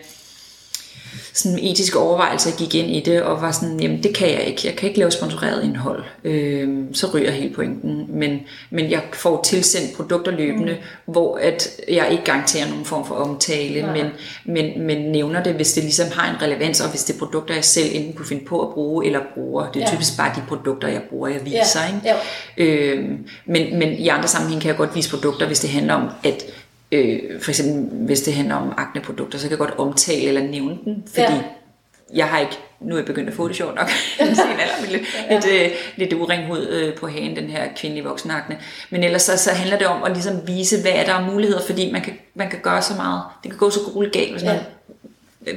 sådan 1.34 1.58
en 1.58 1.64
etisk 1.64 1.96
overvejelse, 1.96 2.49
jeg 2.49 2.58
gik 2.58 2.75
ind 2.75 2.90
i 2.90 3.00
det, 3.00 3.23
og 3.23 3.43
var 3.43 3.52
sådan, 3.52 3.81
jamen 3.81 4.02
det 4.02 4.17
kan 4.17 4.29
jeg 4.29 4.44
ikke. 4.44 4.62
Jeg 4.64 4.76
kan 4.76 4.88
ikke 4.88 4.99
lave 4.99 5.11
sponsoreret 5.11 5.64
indhold. 5.64 6.05
Øh, 6.25 6.69
så 6.93 7.06
ryger 7.14 7.31
helt 7.31 7.55
pointen. 7.55 8.06
Men, 8.08 8.40
men 8.70 8.90
jeg 8.90 9.02
får 9.12 9.43
tilsendt 9.43 9.96
produkter 9.96 10.32
løbende, 10.32 10.73
mm. 10.73 11.12
hvor 11.12 11.37
at 11.37 11.69
jeg 11.88 12.08
ikke 12.11 12.25
garanterer 12.25 12.69
nogen 12.69 12.84
form 12.84 13.06
for 13.06 13.14
omtale, 13.14 13.87
men, 13.87 14.06
men, 14.44 14.87
men 14.87 15.12
nævner 15.12 15.43
det, 15.43 15.55
hvis 15.55 15.73
det 15.73 15.82
ligesom 15.82 16.06
har 16.12 16.34
en 16.34 16.43
relevans, 16.43 16.81
og 16.81 16.90
hvis 16.90 17.05
det 17.05 17.14
er 17.14 17.19
produkter, 17.19 17.55
jeg 17.55 17.64
selv 17.64 17.90
enten 17.93 18.12
kunne 18.12 18.26
finde 18.26 18.44
på 18.44 18.61
at 18.61 18.75
bruge, 18.75 19.06
eller 19.06 19.20
bruger. 19.34 19.70
Det 19.70 19.82
er 19.82 19.87
ja. 19.87 19.94
typisk 19.94 20.17
bare 20.17 20.32
de 20.37 20.43
produkter, 20.49 20.88
jeg 20.88 21.02
bruger, 21.11 21.29
jeg 21.29 21.44
viser. 21.44 21.81
Ja. 21.81 21.87
Ikke? 21.87 22.17
Ja. 22.56 22.64
Øh, 22.64 23.11
men, 23.46 23.79
men 23.79 23.93
i 23.93 24.08
andre 24.08 24.29
sammenhæng 24.29 24.62
kan 24.62 24.69
jeg 24.69 24.76
godt 24.76 24.94
vise 24.94 25.11
produkter, 25.11 25.46
hvis 25.46 25.61
det 25.61 25.70
handler 25.70 25.94
om, 25.94 26.08
at 26.25 26.44
Øh, 26.93 27.41
for 27.41 27.51
eksempel, 27.51 28.06
hvis 28.06 28.20
det 28.20 28.34
handler 28.34 28.55
om 28.55 28.75
akneprodukter, 28.77 29.39
så 29.39 29.44
kan 29.44 29.51
jeg 29.51 29.58
godt 29.58 29.79
omtale 29.79 30.29
eller 30.29 30.43
nævne 30.43 30.79
den, 30.84 31.05
fordi 31.06 31.22
ja. 31.22 31.43
jeg 32.15 32.29
har 32.29 32.39
ikke, 32.39 32.58
nu 32.81 32.94
er 32.94 32.99
jeg 32.99 33.06
begyndt 33.06 33.29
at 33.29 33.34
få 33.34 33.49
det 33.49 33.56
sjovt 33.56 33.75
nok, 33.75 33.91
lidt, 34.91 35.03
ja. 35.31 35.34
lidt, 35.34 35.46
øh, 35.46 35.70
lidt 35.96 36.13
uren 36.13 36.46
hud 36.46 36.67
øh, 36.67 36.94
på 36.94 37.06
hagen, 37.06 37.37
den 37.37 37.51
her 37.51 37.69
kvindelige 37.77 38.05
voksenakne. 38.05 38.58
Men 38.91 39.05
ellers 39.05 39.22
så, 39.22 39.37
så 39.37 39.51
handler 39.51 39.79
det 39.79 39.87
om 39.87 40.03
at 40.03 40.13
ligesom 40.13 40.46
vise, 40.46 40.81
hvad 40.81 40.93
er 40.94 41.05
der 41.05 41.13
er 41.13 41.31
muligheder, 41.31 41.63
fordi 41.63 41.93
man 41.93 42.03
kan, 42.03 42.13
man 42.34 42.51
kan 42.51 42.58
gøre 42.63 42.82
så 42.82 42.94
meget. 42.94 43.22
Det 43.43 43.51
kan 43.51 43.58
gå 43.58 43.70
så 43.70 43.81
grueligt 43.93 44.15
galt, 44.15 44.32
hvis 44.32 44.44
man 44.44 44.58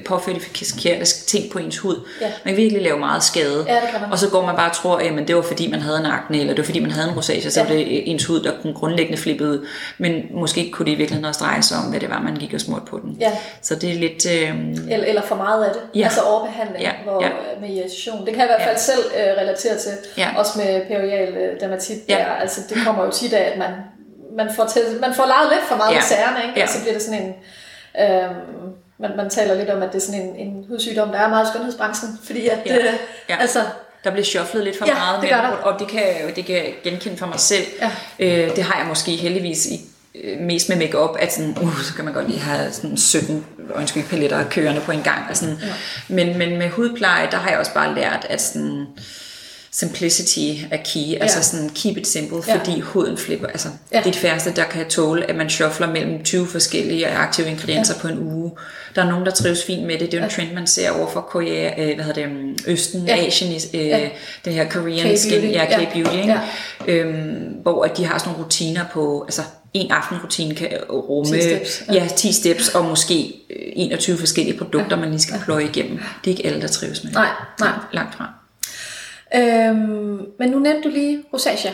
påført 0.06 0.42
forkerte 0.42 1.06
ting 1.06 1.51
på 1.51 1.60
ens 1.60 1.77
hud. 1.77 2.08
Ja. 2.22 2.25
Man 2.46 2.54
kan 2.54 2.58
virkelig 2.58 2.82
lave 2.82 3.00
meget 3.00 3.24
skade. 3.24 3.65
Ja. 3.68 3.80
Og 4.12 4.20
så 4.20 4.30
går 4.30 4.46
man 4.46 4.56
bare 4.56 4.70
og 4.70 4.75
tror, 4.75 4.98
at 4.98 5.27
det 5.27 5.36
var 5.36 5.42
fordi 5.42 5.72
man 5.72 5.80
havde 5.80 6.00
en 6.00 6.06
akne, 6.06 6.39
eller 6.39 6.54
det 6.54 6.58
var 6.58 6.65
fordi 6.65 6.80
man 6.80 6.92
havde 6.92 7.10
en 7.10 7.15
rosacea, 7.15 7.50
så 7.50 7.60
ja. 7.60 7.68
var 7.68 7.74
det 7.74 8.12
ens 8.12 8.25
hud, 8.25 8.39
der 8.42 8.74
grundlæggende 8.74 9.18
flippede 9.18 9.50
ud. 9.50 9.68
Men 9.98 10.24
måske 10.32 10.72
kunne 10.72 10.86
det 10.86 10.92
i 10.92 10.96
virkeligheden 10.96 11.25
også 11.25 11.44
dreje 11.44 11.62
sig 11.62 11.77
om, 11.77 11.84
hvad 11.84 12.00
det 12.00 12.10
var, 12.10 12.22
man 12.22 12.36
gik 12.36 12.54
og 12.54 12.62
smurt 12.62 12.86
på 12.86 13.00
den. 13.00 13.18
Ja. 13.20 13.32
Så 13.62 13.75
det 13.75 13.89
er 13.89 14.00
lidt... 14.00 14.25
Øh... 14.25 14.50
Eller, 14.94 15.06
eller 15.06 15.22
for 15.22 15.36
meget 15.36 15.65
af 15.65 15.72
det. 15.74 16.00
Ja. 16.00 16.04
Altså 16.04 16.22
overbehandling 16.22 16.84
ja. 16.84 16.92
Hvor, 17.04 17.24
ja. 17.24 17.30
med 17.62 17.70
irritation. 17.70 18.25
Det 18.25 18.34
kan 18.34 18.38
jeg 18.38 18.46
i 18.46 18.51
hvert 18.51 18.62
fald 18.62 18.75
ja. 18.75 18.82
selv 18.82 19.04
øh, 19.18 19.42
relatere 19.42 19.77
til. 19.77 19.92
Ja. 20.18 20.27
Også 20.38 20.60
med 20.60 20.86
perial 20.88 21.34
øh, 21.34 21.60
dermatit. 21.60 21.98
Ja. 22.10 22.15
Der. 22.15 22.25
Altså, 22.25 22.62
det 22.70 22.77
kommer 22.86 23.06
jo 23.06 23.12
tit 23.12 23.34
af, 23.34 23.51
at 23.51 23.58
man, 23.58 23.72
man, 24.38 24.56
får, 24.56 24.65
til, 24.65 24.82
man 25.01 25.13
får 25.13 25.25
lavet 25.25 25.54
lidt 25.54 25.65
for 25.70 25.75
meget 25.75 25.92
ja. 25.92 25.96
med 25.96 26.04
sagerne, 26.04 26.39
ikke? 26.48 26.60
Ja. 26.60 26.63
og 26.63 26.70
så 26.70 26.82
bliver 26.82 26.94
det 26.94 27.01
sådan 27.01 27.22
en... 27.22 27.34
Øh, 28.04 28.30
man, 28.98 29.12
man 29.18 29.30
taler 29.30 29.56
lidt 29.56 29.70
om, 29.70 29.84
at 29.84 29.90
det 29.94 30.02
er 30.02 30.06
sådan 30.06 30.22
en, 30.22 30.36
en 30.36 30.66
hudsygdom, 30.70 31.10
der 31.10 31.18
er 31.18 31.30
meget 31.30 31.46
i 31.46 31.50
skønhedsbranchen, 31.50 32.20
fordi 32.24 32.48
at, 32.48 32.60
ja. 32.66 32.78
Øh, 32.78 32.94
ja. 33.30 33.38
altså, 33.40 33.60
der 34.04 34.12
bliver 34.12 34.25
shufflet 34.25 34.64
lidt 34.64 34.78
for 34.78 34.86
ja, 34.86 34.94
meget, 34.94 35.22
det 35.22 35.30
med, 35.32 35.58
og 35.64 35.80
det 35.80 35.88
kan, 35.88 36.04
det 36.36 36.46
kan 36.46 36.56
jeg 36.56 36.74
genkende 36.84 37.18
for 37.18 37.25
mig 37.25 37.40
selv. 37.40 37.66
Ja. 37.82 37.92
Øh, 38.20 38.56
det 38.56 38.64
har 38.64 38.80
jeg 38.80 38.88
måske 38.88 39.12
heldigvis 39.12 39.66
i, 39.66 39.82
øh, 40.24 40.40
mest 40.40 40.70
med 40.70 40.78
makeup, 40.78 41.16
at 41.20 41.34
sådan, 41.34 41.58
uh, 41.62 41.82
så 41.82 41.94
kan 41.94 42.06
man 42.06 42.14
godt 42.14 42.28
lige 42.28 42.40
have 42.40 42.72
sådan 42.72 42.98
17 42.98 43.46
øjenskygepaletter 43.75 44.50
kørende 44.50 44.82
på 44.82 44.92
en 44.92 45.04
gang. 45.04 45.30
Og 45.30 45.38
sådan. 45.38 45.58
Ja. 45.62 45.74
Men, 46.08 46.38
men 46.38 46.58
med 46.58 46.70
hudpleje, 46.70 47.28
der 47.32 47.38
har 47.38 47.50
jeg 47.50 47.60
også 47.60 47.74
bare 47.74 47.96
lært, 47.96 48.25
at 48.30 48.42
sådan, 48.42 48.88
simplicity 49.79 50.63
er 50.72 50.77
key, 50.77 51.12
ja. 51.12 51.17
altså 51.22 51.44
sådan 51.44 51.70
keep 51.70 51.98
it 51.98 52.08
simple, 52.08 52.38
Ja. 52.48 52.55
fordi 52.58 52.79
huden 52.79 53.17
flipper. 53.17 53.48
Altså, 53.48 53.67
Ja. 53.91 53.98
ja. 53.98 54.03
det 54.03 54.15
er 54.15 54.20
færreste, 54.20 54.51
der 54.55 54.63
kan 54.63 54.86
tåle, 54.89 55.29
at 55.29 55.36
man 55.36 55.50
shuffler 55.50 55.88
mellem 55.88 56.24
20 56.24 56.48
forskellige 56.48 57.08
aktive 57.08 57.48
ingredienser 57.48 57.94
ja. 57.98 58.01
på 58.01 58.08
en 58.08 58.20
uge. 58.20 58.51
Der 58.96 59.01
er 59.03 59.10
nogen, 59.10 59.25
der 59.25 59.32
trives 59.32 59.63
fint 59.63 59.84
med 59.86 59.94
det. 60.00 60.12
Det 60.12 60.13
er 60.13 60.17
jo 60.17 60.24
en 60.24 60.29
trend, 60.32 60.53
man 60.53 60.67
ser 60.67 60.91
over 60.91 61.10
for 61.12 61.22
Korea, 61.22 61.70
øh, 61.89 61.96
hvad 61.96 62.05
hedder 62.05 62.22
det, 62.27 62.32
um, 62.32 62.55
Østen, 62.67 63.08
Ja. 63.08 63.15
ja. 63.15 63.25
Asien, 63.25 63.53
øh, 63.74 63.88
Ja. 63.88 63.98
ja. 63.98 64.10
den 64.46 64.53
her 64.53 64.70
Korean 64.70 65.05
K-beauty. 65.08 65.15
skin, 65.15 65.50
ja, 65.51 65.63
Ja. 65.63 65.86
K-beauty, 65.86 66.12
ikke? 66.17 66.36
Ja. 66.88 66.94
Øhm, 66.94 67.55
hvor 67.62 67.84
at 67.84 67.98
de 67.98 68.05
har 68.05 68.17
sådan 68.17 68.32
nogle 68.32 68.44
rutiner 68.46 68.86
på, 68.94 69.24
altså 69.27 69.41
en 69.74 69.91
aftenrutine 69.91 70.55
kan 70.55 70.70
rumme 70.89 71.34
10 71.38 71.41
steps, 71.41 71.84
ja. 71.88 71.94
ja. 71.94 72.03
ja, 72.03 72.08
10 72.15 72.32
steps 72.32 72.70
og 72.70 72.86
måske 72.86 73.34
øh, 73.50 73.55
21 73.75 74.17
forskellige 74.17 74.58
produkter, 74.58 74.98
man 74.98 75.10
lige 75.10 75.20
skal 75.22 75.39
pløje 75.46 75.63
igennem. 75.63 75.98
Det 76.25 76.32
er 76.32 76.38
ikke 76.38 76.46
alle, 76.48 76.62
der 76.62 76.67
trives 76.67 77.03
med. 77.03 77.12
Nej, 77.12 77.27
nej. 77.60 77.70
Langt 77.94 78.15
fra. 78.15 78.34
Øhm, 79.36 80.22
men 80.39 80.50
nu 80.50 80.60
nævnte 80.60 80.89
du 80.89 80.94
lige 80.94 81.24
rosacea. 81.34 81.72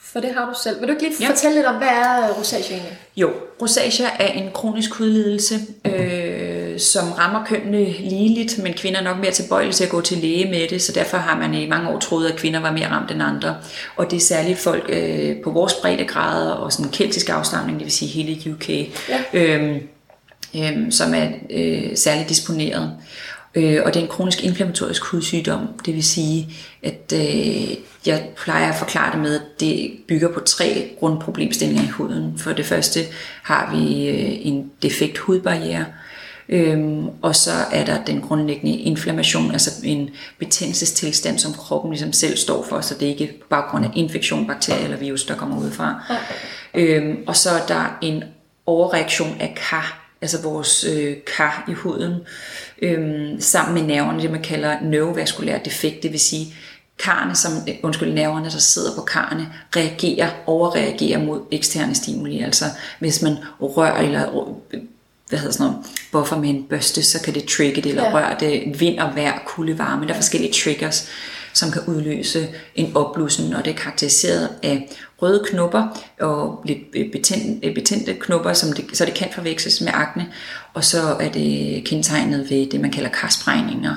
For 0.00 0.20
det 0.20 0.34
har 0.34 0.46
du 0.46 0.54
selv. 0.64 0.80
Vil 0.80 0.88
du 0.88 0.92
ikke 0.92 1.02
lige 1.02 1.14
Ja. 1.20 1.30
fortælle 1.30 1.56
lidt 1.56 1.66
om, 1.66 1.74
hvad 1.74 1.88
er 1.88 2.28
rosacea 2.38 2.76
egentlig? 2.76 2.98
Jo, 3.16 3.30
rosacea 3.62 4.06
er 4.18 4.26
en 4.26 4.50
kronisk 4.54 4.94
hudlidelse, 4.94 5.54
øh, 5.84 6.78
som 6.80 7.12
rammer 7.12 7.44
kønnene 7.46 7.84
ligeligt, 7.84 8.62
men 8.62 8.72
kvinder 8.74 9.00
er 9.00 9.04
nok 9.04 9.18
mere 9.18 9.30
tilbøjelige 9.32 9.72
til 9.72 9.84
at 9.84 9.90
gå 9.90 10.00
til 10.00 10.18
læge 10.18 10.50
med 10.50 10.68
det, 10.68 10.82
så 10.82 10.92
derfor 10.92 11.16
har 11.16 11.38
man 11.38 11.54
i 11.54 11.66
mange 11.66 11.88
år 11.88 11.98
troet, 11.98 12.28
at 12.30 12.36
kvinder 12.38 12.60
var 12.60 12.72
mere 12.72 12.88
ramt 12.88 13.10
end 13.10 13.22
andre. 13.22 13.56
Og 13.96 14.10
det 14.10 14.16
er 14.16 14.20
særligt 14.20 14.58
folk 14.58 14.84
øh, 14.88 15.36
på 15.44 15.50
vores 15.50 15.74
breddegrader 15.74 16.50
og 16.52 16.72
sådan 16.72 16.90
keltisk 16.92 17.28
afstamning, 17.28 17.78
det 17.78 17.84
vil 17.84 17.92
sige 17.92 18.08
hele 18.10 18.52
UK, 18.52 18.68
Ja. 18.68 18.84
øh, 19.32 19.76
øh, 20.56 20.92
som 20.92 21.14
er 21.14 21.26
øh, 21.50 21.96
særligt 21.96 22.28
disponeret. 22.28 22.82
Øh, 22.82 23.04
og 23.84 23.94
det 23.94 24.00
er 24.00 24.04
en 24.04 24.10
kronisk 24.10 24.44
inflammatorisk 24.44 25.04
hudsygdom, 25.04 25.68
det 25.86 25.94
vil 25.94 26.04
sige, 26.04 26.56
at 26.82 27.12
øh, 27.14 27.76
jeg 28.06 28.28
plejer 28.36 28.72
at 28.72 28.78
forklare 28.78 29.12
det 29.12 29.20
med, 29.20 29.34
at 29.34 29.60
det 29.60 29.92
bygger 30.08 30.32
på 30.32 30.40
tre 30.40 30.90
grundproblemstillinger 30.98 31.84
i 31.84 31.88
huden. 31.88 32.38
For 32.38 32.52
det 32.52 32.66
første 32.66 33.00
har 33.42 33.76
vi 33.76 34.08
øh, 34.08 34.46
en 34.46 34.70
defekt 34.82 35.18
hudbarriere, 35.18 35.84
Øhm, 36.48 37.08
og 37.22 37.36
så 37.36 37.50
er 37.72 37.84
der 37.84 38.04
den 38.04 38.20
grundlæggende 38.20 38.78
inflammation, 38.78 39.52
altså 39.52 39.70
en 39.84 40.10
betændelsestilstand, 40.38 41.38
som 41.38 41.52
kroppen 41.52 41.90
ligesom 41.90 42.12
selv 42.12 42.36
står 42.36 42.66
for, 42.68 42.80
så 42.80 42.94
det 42.94 43.02
er 43.02 43.12
ikke 43.12 43.38
på 43.40 43.46
baggrund 43.50 43.84
af 43.84 43.90
infektion, 43.94 44.46
bakterier 44.46 44.84
eller 44.84 44.96
virus, 44.96 45.24
der 45.24 45.34
kommer 45.34 45.58
udefra. 45.60 46.02
Øhm, 46.74 47.16
og 47.26 47.36
så 47.36 47.50
er 47.50 47.66
der 47.66 47.98
en 48.02 48.24
overreaktion 48.66 49.36
af 49.40 49.54
kar, 49.70 50.07
altså 50.20 50.42
vores 50.42 50.84
øh, 50.84 51.16
kar 51.36 51.64
i 51.68 51.72
huden, 51.72 52.14
øhm, 52.82 53.40
sammen 53.40 53.74
med 53.74 53.94
nerverne, 53.94 54.22
det 54.22 54.30
man 54.30 54.42
kalder 54.42 54.80
neovaskulær 54.80 55.58
defekt, 55.58 56.02
det 56.02 56.12
vil 56.12 56.20
sige, 56.20 56.54
karne, 56.98 57.34
som, 57.34 57.52
øh, 57.68 57.74
undskyld, 57.82 58.12
nerverne, 58.12 58.44
der 58.44 58.58
sidder 58.58 58.94
på 58.96 59.02
karne, 59.02 59.48
reagerer, 59.76 60.30
overreagerer 60.46 61.24
mod 61.24 61.40
eksterne 61.50 61.94
stimuli. 61.94 62.42
Altså 62.42 62.64
hvis 62.98 63.22
man 63.22 63.36
rører 63.60 64.02
eller 64.02 64.54
øh, 64.72 64.80
hvad 65.28 65.38
hedder 65.38 65.52
sådan 65.52 65.72
noget, 65.72 65.86
buffer 66.12 66.38
med 66.38 66.48
en 66.48 66.66
børste, 66.70 67.02
så 67.02 67.22
kan 67.22 67.34
det 67.34 67.44
trigge 67.44 67.82
det, 67.82 67.88
eller 67.88 68.04
ja. 68.04 68.14
røre 68.14 68.36
det, 68.40 68.80
vind 68.80 68.98
og 68.98 69.16
vejr, 69.16 69.42
kulde, 69.46 69.78
varme. 69.78 70.06
Der 70.06 70.12
er 70.12 70.16
forskellige 70.16 70.52
triggers, 70.52 71.08
som 71.58 71.70
kan 71.70 71.82
udløse 71.86 72.48
en 72.74 72.92
opblussen, 72.96 73.52
og 73.54 73.64
det 73.64 73.70
er 73.72 73.76
karakteriseret 73.76 74.48
af 74.62 74.88
røde 75.22 75.44
knopper 75.50 75.98
og 76.20 76.62
lidt 76.66 76.78
øh, 76.96 77.12
betændte, 77.12 77.70
betændte 77.74 78.14
knopper, 78.14 78.52
som 78.52 78.72
det, 78.72 78.84
så 78.92 79.04
det 79.04 79.14
kan 79.14 79.28
forveksles 79.34 79.80
med 79.80 79.90
akne, 79.94 80.26
og 80.74 80.84
så 80.84 80.98
er 81.20 81.28
det 81.28 81.82
kendetegnet 81.84 82.50
ved 82.50 82.66
det, 82.70 82.80
man 82.80 82.90
kalder 82.90 83.10
karsprægninger, 83.10 83.94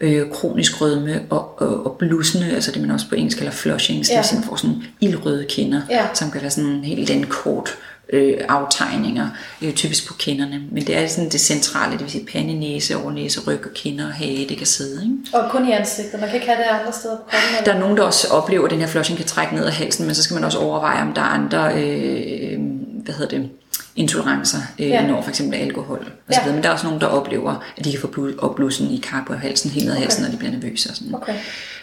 øh, 0.00 0.30
kronisk 0.32 0.80
rødme 0.80 1.22
og, 1.30 1.60
og, 1.62 1.86
og 1.86 1.96
blussende, 1.98 2.50
altså 2.54 2.72
det 2.72 2.80
man 2.82 2.90
også 2.90 3.08
på 3.08 3.14
engelsk 3.14 3.38
kalder 3.38 3.52
flushings, 3.52 4.08
det 4.08 4.14
Ja. 4.14 4.18
vil 4.20 4.24
sige, 4.28 4.38
man 4.38 4.48
får 4.48 4.56
sådan 4.56 4.82
ildrøde 5.00 5.44
kinder, 5.48 5.82
Ja. 5.90 6.06
som 6.14 6.30
kan 6.30 6.40
være 6.42 6.50
sådan 6.50 6.84
helt 6.84 7.08
den 7.08 7.26
kort 7.26 7.70
øh, 8.12 8.34
aftegninger, 8.48 9.28
øh, 9.62 9.72
typisk 9.74 10.08
på 10.08 10.14
kinderne. 10.14 10.60
Men 10.72 10.86
det 10.86 10.96
er 10.96 11.06
sådan 11.06 11.30
det 11.30 11.40
centrale, 11.40 11.92
det 11.92 12.00
vil 12.00 12.10
sige 12.10 12.26
pande, 12.32 12.54
næse, 12.54 12.96
overnæse, 12.96 13.40
ryg 13.46 13.60
og 13.66 13.70
kinder 13.74 14.06
og 14.06 14.12
hage, 14.12 14.48
det 14.48 14.56
kan 14.58 14.66
sidde. 14.66 15.02
Ikke? 15.02 15.16
Og 15.44 15.50
kun 15.50 15.68
i 15.68 15.72
ansigtet. 15.72 16.20
Man 16.20 16.28
kan 16.28 16.34
ikke 16.34 16.46
have 16.46 16.58
det 16.58 16.80
andre 16.80 16.92
steder 16.92 17.16
på 17.16 17.22
kroppen. 17.22 17.40
eller? 17.58 17.64
Der 17.64 17.72
er 17.74 17.80
nogen, 17.80 17.96
der 17.96 18.02
også 18.02 18.28
oplever, 18.28 18.64
at 18.64 18.70
den 18.70 18.80
her 18.80 18.86
flushing 18.86 19.16
kan 19.18 19.26
trække 19.26 19.54
ned 19.54 19.64
ad 19.66 19.70
halsen, 19.72 20.06
men 20.06 20.14
så 20.14 20.22
skal 20.22 20.34
man 20.34 20.44
også 20.44 20.58
overveje, 20.58 21.02
om 21.02 21.12
der 21.12 21.20
er 21.20 21.24
andre 21.26 21.82
øh, 21.82 22.58
hvad 23.04 23.14
hedder 23.14 23.38
det, 23.38 23.50
intolerancer, 23.96 24.58
øh, 24.78 24.88
Ja. 24.88 25.06
når 25.06 25.22
for 25.22 25.28
eksempel 25.30 25.58
alkohol. 25.58 25.98
Og 25.98 26.06
Ja. 26.30 26.34
så 26.34 26.40
videre. 26.40 26.54
Men 26.56 26.62
der 26.62 26.68
er 26.68 26.72
også 26.72 26.86
nogen, 26.86 27.00
der 27.00 27.06
oplever, 27.06 27.64
at 27.76 27.84
de 27.84 27.90
kan 27.90 28.00
få 28.00 28.06
blu- 28.06 28.38
opblussen 28.38 28.90
i 28.90 28.96
kar 28.96 29.24
på 29.26 29.34
halsen, 29.34 29.70
helt 29.70 29.84
ned 29.84 29.92
ad 29.92 29.96
Okay. 29.96 30.02
halsen, 30.04 30.22
når 30.24 30.30
de 30.30 30.36
bliver 30.36 30.52
nervøse. 30.52 30.90
Og 30.90 30.96
sådan. 30.96 31.14
Okay. 31.14 31.34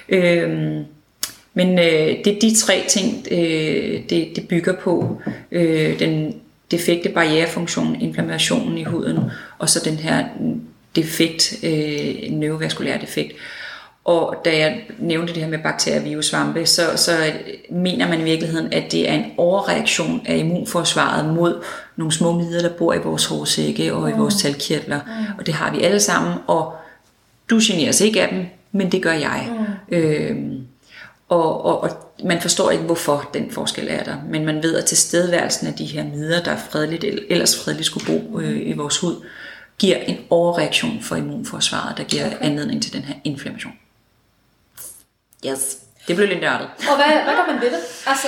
Øhm, 0.09 0.83
men 1.59 1.79
øh, 1.79 2.25
det 2.25 2.27
er 2.27 2.39
de 2.41 2.55
tre 2.55 2.85
ting, 2.89 3.27
øh, 3.31 4.01
det, 4.09 4.27
det 4.35 4.47
bygger 4.47 4.73
på. 4.73 5.21
Øh, 5.51 5.99
den 5.99 6.35
defekte 6.71 7.09
barrierefunktion, 7.09 8.01
inflammationen 8.01 8.77
i 8.77 8.83
huden, 8.83 9.19
og 9.57 9.69
så 9.69 9.81
den 9.85 9.95
her 9.95 10.25
defekt, 10.95 11.53
øh, 11.63 12.31
neovaskulær 12.31 12.97
defekt. 12.97 13.33
Og 14.05 14.35
da 14.45 14.57
jeg 14.57 14.81
nævnte 14.99 15.33
det 15.33 15.43
her 15.43 15.49
med 15.49 15.59
bakterier, 15.63 16.01
virus, 16.01 16.25
svampe, 16.25 16.65
så, 16.65 16.81
så 16.95 17.11
mener 17.69 18.07
man 18.07 18.21
i 18.21 18.23
virkeligheden, 18.23 18.73
at 18.73 18.91
det 18.91 19.09
er 19.09 19.13
en 19.13 19.25
overreaktion 19.37 20.21
af 20.25 20.37
immunforsvaret 20.37 21.33
mod 21.33 21.63
nogle 21.95 22.11
små 22.11 22.31
midler, 22.31 22.61
der 22.61 22.77
bor 22.77 22.93
i 22.93 22.99
vores 23.03 23.25
hårsække 23.25 23.93
og 23.93 24.09
i 24.09 24.13
vores 24.13 24.35
talkirtler. 24.35 24.99
Og 25.37 25.45
det 25.45 25.53
har 25.53 25.71
vi 25.75 25.81
alle 25.81 25.99
sammen, 25.99 26.33
og 26.47 26.73
du 27.49 27.59
generes 27.61 28.01
ikke 28.01 28.21
af 28.21 28.29
dem, 28.29 28.45
men 28.71 28.91
det 28.91 29.01
gør 29.01 29.13
jeg. 29.13 29.49
Mm. 29.49 29.97
Øhm, 29.97 30.58
og, 31.29 31.65
og, 31.65 31.81
og 31.83 31.89
man 32.24 32.41
forstår 32.41 32.71
ikke, 32.71 32.83
hvorfor 32.83 33.29
den 33.33 33.51
forskel 33.51 33.88
er 33.89 34.03
der. 34.03 34.15
Men 34.29 34.45
man 34.45 34.63
ved, 34.63 34.75
at 34.75 34.86
tilstedeværelsen 34.86 35.67
af 35.67 35.74
de 35.74 35.86
her 35.86 36.03
midler, 36.03 36.43
der 36.43 36.57
fredeligt, 36.57 37.03
ellers 37.29 37.63
fredeligt 37.63 37.86
skulle 37.86 38.05
bo 38.05 38.39
øh, 38.39 38.69
i 38.69 38.74
vores 38.74 38.98
hud, 38.98 39.25
giver 39.79 39.98
en 39.98 40.17
overreaktion 40.29 41.01
for 41.01 41.15
immunforsvaret, 41.15 41.98
der 41.98 42.03
giver 42.03 42.25
okay. 42.27 42.38
anledning 42.41 42.83
til 42.83 42.93
den 42.93 43.01
her 43.01 43.15
inflammation. 43.24 43.74
Yes, 45.48 45.77
det 46.07 46.15
blev 46.15 46.27
lidt 46.27 46.41
nørdet. 46.41 46.67
Og 46.89 46.95
hvad, 46.95 47.24
hvad 47.24 47.36
gør 47.36 47.51
man 47.53 47.62
ved 47.62 47.69
det? 47.71 47.79
Altså, 48.07 48.27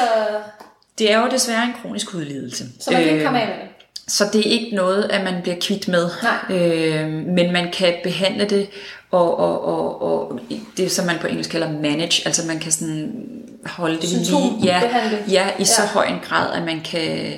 Det 0.98 1.12
er 1.12 1.20
jo 1.20 1.28
desværre 1.32 1.64
en 1.64 1.74
kronisk 1.82 2.12
hudlidelse. 2.12 2.66
så 2.80 2.92
man 2.92 3.02
kan 3.02 3.10
ikke 3.10 3.20
Øh, 3.20 3.26
komme 3.26 3.42
af 3.42 3.48
med 3.48 3.56
det. 3.56 3.68
Så 4.08 4.30
det 4.34 4.40
er 4.48 4.52
ikke 4.60 4.76
noget, 4.76 5.04
at 5.04 5.24
man 5.24 5.42
bliver 5.42 5.58
kvitt 5.62 5.88
med. 5.88 6.10
Nej. 6.24 6.58
Øh, 6.58 7.10
men 7.10 7.54
man 7.54 7.72
kan 7.72 7.94
behandle 8.04 8.46
det, 8.46 8.70
og, 9.12 9.40
og, 9.40 9.66
og, 9.68 10.02
og 10.02 10.40
det 10.78 10.92
som 10.92 11.06
man 11.06 11.16
på 11.22 11.28
engelsk 11.28 11.50
kalder 11.50 11.72
manage, 11.72 12.22
altså 12.26 12.48
man 12.48 12.60
kan 12.60 12.72
sådan 12.72 13.12
holde 13.66 13.96
det 13.96 14.04
ved 14.04 14.20
lige, 14.20 14.54
ja, 14.64 14.82
ja, 15.30 15.48
i 15.60 15.66
så 15.66 15.82
Ja. 15.82 15.88
høj 15.88 16.06
en 16.06 16.20
grad, 16.30 16.54
at 16.54 16.64
man 16.64 16.82
kan, 16.82 17.34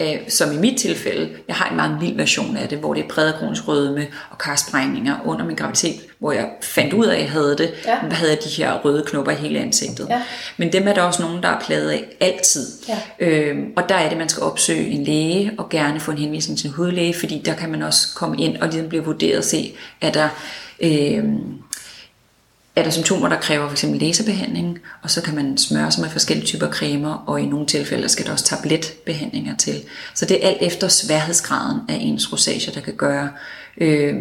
øh, 0.00 0.16
som 0.28 0.52
i 0.52 0.56
mit 0.56 0.78
tilfælde, 0.78 1.28
jeg 1.48 1.56
har 1.56 1.70
en 1.70 1.76
meget 1.76 1.96
mild 2.00 2.16
version 2.16 2.56
af 2.56 2.68
det, 2.68 2.78
hvor 2.78 2.94
det 2.94 3.04
er 3.04 3.08
prædekronisk 3.08 3.68
rødme 3.68 4.06
og 4.30 4.38
karsprængninger 4.38 5.16
under 5.24 5.44
min 5.44 5.56
graviditet, 5.56 5.94
hvor 6.18 6.32
jeg 6.32 6.48
fandt 6.62 6.92
ud 6.92 7.06
af, 7.06 7.14
at 7.14 7.20
jeg 7.20 7.30
havde 7.30 7.56
det, 7.58 7.70
Ja. 7.86 7.96
havde 8.10 8.30
jeg 8.30 8.38
de 8.44 8.48
her 8.48 8.78
røde 8.84 9.04
knopper 9.06 9.32
i 9.32 9.34
hele 9.34 9.58
ansigtet. 9.58 10.06
Ja. 10.10 10.22
Men 10.56 10.72
dem 10.72 10.88
er 10.88 10.94
der 10.94 11.02
også 11.02 11.22
nogen, 11.22 11.42
der 11.42 11.48
er 11.48 11.60
plaget 11.60 11.90
af 11.90 12.04
altid. 12.20 12.66
Ja. 12.88 12.98
Øhm, 13.18 13.72
og 13.76 13.88
der 13.88 13.94
er 13.94 14.08
det, 14.08 14.18
man 14.18 14.28
skal 14.28 14.42
opsøge 14.42 14.86
en 14.90 15.04
læge, 15.04 15.52
og 15.58 15.68
gerne 15.68 16.00
få 16.00 16.10
en 16.10 16.18
henvisning 16.18 16.58
til 16.58 16.66
en 16.68 16.74
hudlæge, 16.74 17.14
fordi 17.14 17.42
der 17.44 17.54
kan 17.54 17.70
man 17.70 17.82
også 17.82 18.08
komme 18.14 18.36
ind 18.42 18.56
og 18.56 18.68
ligesom 18.68 18.88
blive 18.88 19.04
vurderet 19.04 19.38
og 19.38 19.44
se, 19.44 19.74
er 20.00 20.10
der, 20.10 20.28
øhm, 20.80 21.40
er 22.76 22.82
der 22.82 22.90
symptomer, 22.90 23.28
der 23.28 23.40
kræver 23.40 23.68
f.eks. 23.68 23.82
laserbehandling, 23.82 24.78
og 25.02 25.10
så 25.10 25.22
kan 25.22 25.34
man 25.34 25.58
smøre 25.58 25.92
sig 25.92 26.02
med 26.02 26.10
forskellige 26.10 26.46
typer 26.46 26.70
cremer, 26.70 27.24
og 27.26 27.40
i 27.40 27.46
nogle 27.46 27.66
tilfælde 27.66 28.08
skal 28.08 28.26
der 28.26 28.32
også 28.32 28.44
tabletbehandlinger 28.44 29.56
til. 29.56 29.82
Så 30.14 30.24
det 30.24 30.44
er 30.44 30.48
alt 30.48 30.62
efter 30.62 30.88
sværhedsgraden 30.88 31.80
af 31.88 31.98
ens 32.00 32.32
rosacea, 32.32 32.74
der 32.74 32.80
kan 32.80 32.94
gøre, 32.94 33.30
øh, 33.76 34.14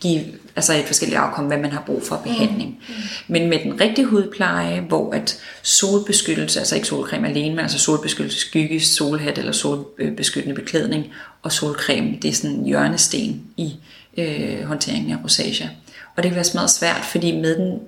give 0.00 0.24
altså 0.56 0.72
et 0.72 0.84
forskelligt 0.84 1.20
afkom, 1.20 1.46
hvad 1.46 1.58
man 1.58 1.72
har 1.72 1.82
brug 1.86 2.02
for 2.02 2.16
behandling. 2.16 2.78
Mm. 2.88 2.94
Men 3.28 3.48
med 3.48 3.58
den 3.58 3.80
rigtige 3.80 4.06
hudpleje, 4.06 4.80
hvor 4.80 5.12
at 5.12 5.38
solbeskyttelse, 5.62 6.58
altså 6.58 6.74
ikke 6.74 6.86
solcreme 6.86 7.28
alene, 7.28 7.50
men 7.50 7.58
altså 7.58 7.78
solbeskyttelse, 7.78 8.40
skygge, 8.40 8.80
solhat 8.80 9.38
eller 9.38 9.52
solbeskyttende 9.52 10.54
beklædning 10.54 11.06
og 11.42 11.52
solcreme, 11.52 12.18
det 12.22 12.28
er 12.28 12.32
sådan 12.32 12.56
en 12.56 12.66
hjørnesten 12.66 13.42
i 13.56 13.74
øh, 14.16 14.64
håndteringen 14.64 15.12
af 15.12 15.24
rosacea. 15.24 15.68
Og 16.16 16.22
det 16.22 16.30
kan 16.30 16.36
være 16.36 16.44
meget 16.54 16.70
svært, 16.70 17.04
fordi 17.10 17.40
med 17.40 17.56
den 17.56 17.78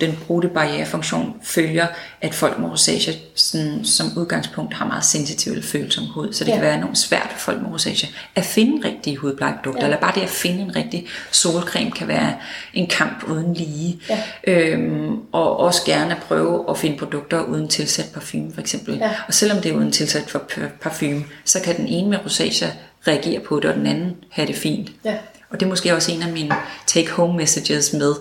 den 0.00 0.18
brudte 0.26 0.48
barrierefunktion 0.48 1.34
følger, 1.42 1.86
at 2.20 2.34
folk 2.34 2.58
med 2.58 2.68
rosacea 2.70 3.14
sådan, 3.34 3.84
som 3.84 4.06
udgangspunkt 4.16 4.74
har 4.74 4.86
meget 4.86 5.04
sensitiv 5.04 5.52
eller 5.52 5.64
følsom 5.66 6.04
hud. 6.06 6.32
Så 6.32 6.44
det 6.44 6.50
Ja. 6.50 6.54
kan 6.56 6.62
være 6.64 6.74
enormt 6.76 6.98
svært 6.98 7.28
for 7.32 7.38
folk 7.38 7.62
med 7.62 7.70
rosacea 7.70 8.08
at 8.34 8.44
finde 8.44 8.88
rigtige 8.88 9.16
hudplejeprodukter, 9.16 9.80
Ja. 9.82 9.86
eller 9.86 10.00
bare 10.00 10.12
det 10.14 10.20
at 10.20 10.28
finde 10.28 10.62
en 10.62 10.76
rigtig 10.76 11.06
solcreme 11.30 11.90
kan 11.90 12.08
være 12.08 12.34
en 12.74 12.86
kamp 12.86 13.24
uden 13.28 13.54
lige. 13.54 14.00
Ja. 14.08 14.22
Øhm, 14.46 15.16
og 15.32 15.56
også 15.60 15.80
gerne 15.86 16.10
at 16.16 16.22
prøve 16.22 16.64
at 16.70 16.78
finde 16.78 16.96
produkter 16.98 17.42
uden 17.42 17.68
tilsat 17.68 18.06
parfume 18.14 18.52
for 18.54 18.60
eksempel. 18.60 18.96
Ja. 18.96 19.10
Og 19.28 19.34
selvom 19.34 19.58
det 19.60 19.70
er 19.72 19.76
uden 19.76 19.92
tilsat 19.92 20.30
for 20.30 20.42
parfume, 20.80 21.24
så 21.44 21.60
kan 21.64 21.76
den 21.76 21.86
ene 21.86 22.10
med 22.10 22.18
rosacea 22.24 22.68
reagere 23.06 23.40
på 23.40 23.60
det, 23.60 23.64
og 23.70 23.76
den 23.76 23.86
anden 23.86 24.16
have 24.30 24.48
det 24.48 24.56
fint. 24.56 24.90
Ja. 25.04 25.14
Og 25.50 25.60
det 25.60 25.66
er 25.66 25.70
måske 25.70 25.94
også 25.94 26.12
en 26.12 26.22
af 26.22 26.32
mine 26.32 26.54
take-home 26.86 27.36
messages 27.36 27.92
med, 27.92 28.14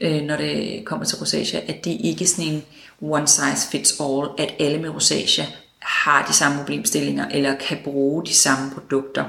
øh, 0.00 0.22
når 0.22 0.36
det 0.36 0.82
kommer 0.84 1.06
til 1.06 1.18
rosacea, 1.18 1.60
at 1.68 1.84
det 1.84 1.96
ikke 2.04 2.24
er 2.24 2.28
sådan 2.28 2.52
en 2.52 2.62
one 3.00 3.28
size 3.28 3.68
fits 3.70 4.00
all, 4.00 4.28
at 4.38 4.54
alle 4.60 4.78
med 4.78 4.90
rosacea 4.90 5.44
har 5.78 6.26
de 6.26 6.32
samme 6.32 6.58
problemstillinger, 6.58 7.28
eller 7.30 7.56
kan 7.56 7.78
bruge 7.84 8.26
de 8.26 8.34
samme 8.34 8.70
produkter. 8.70 9.24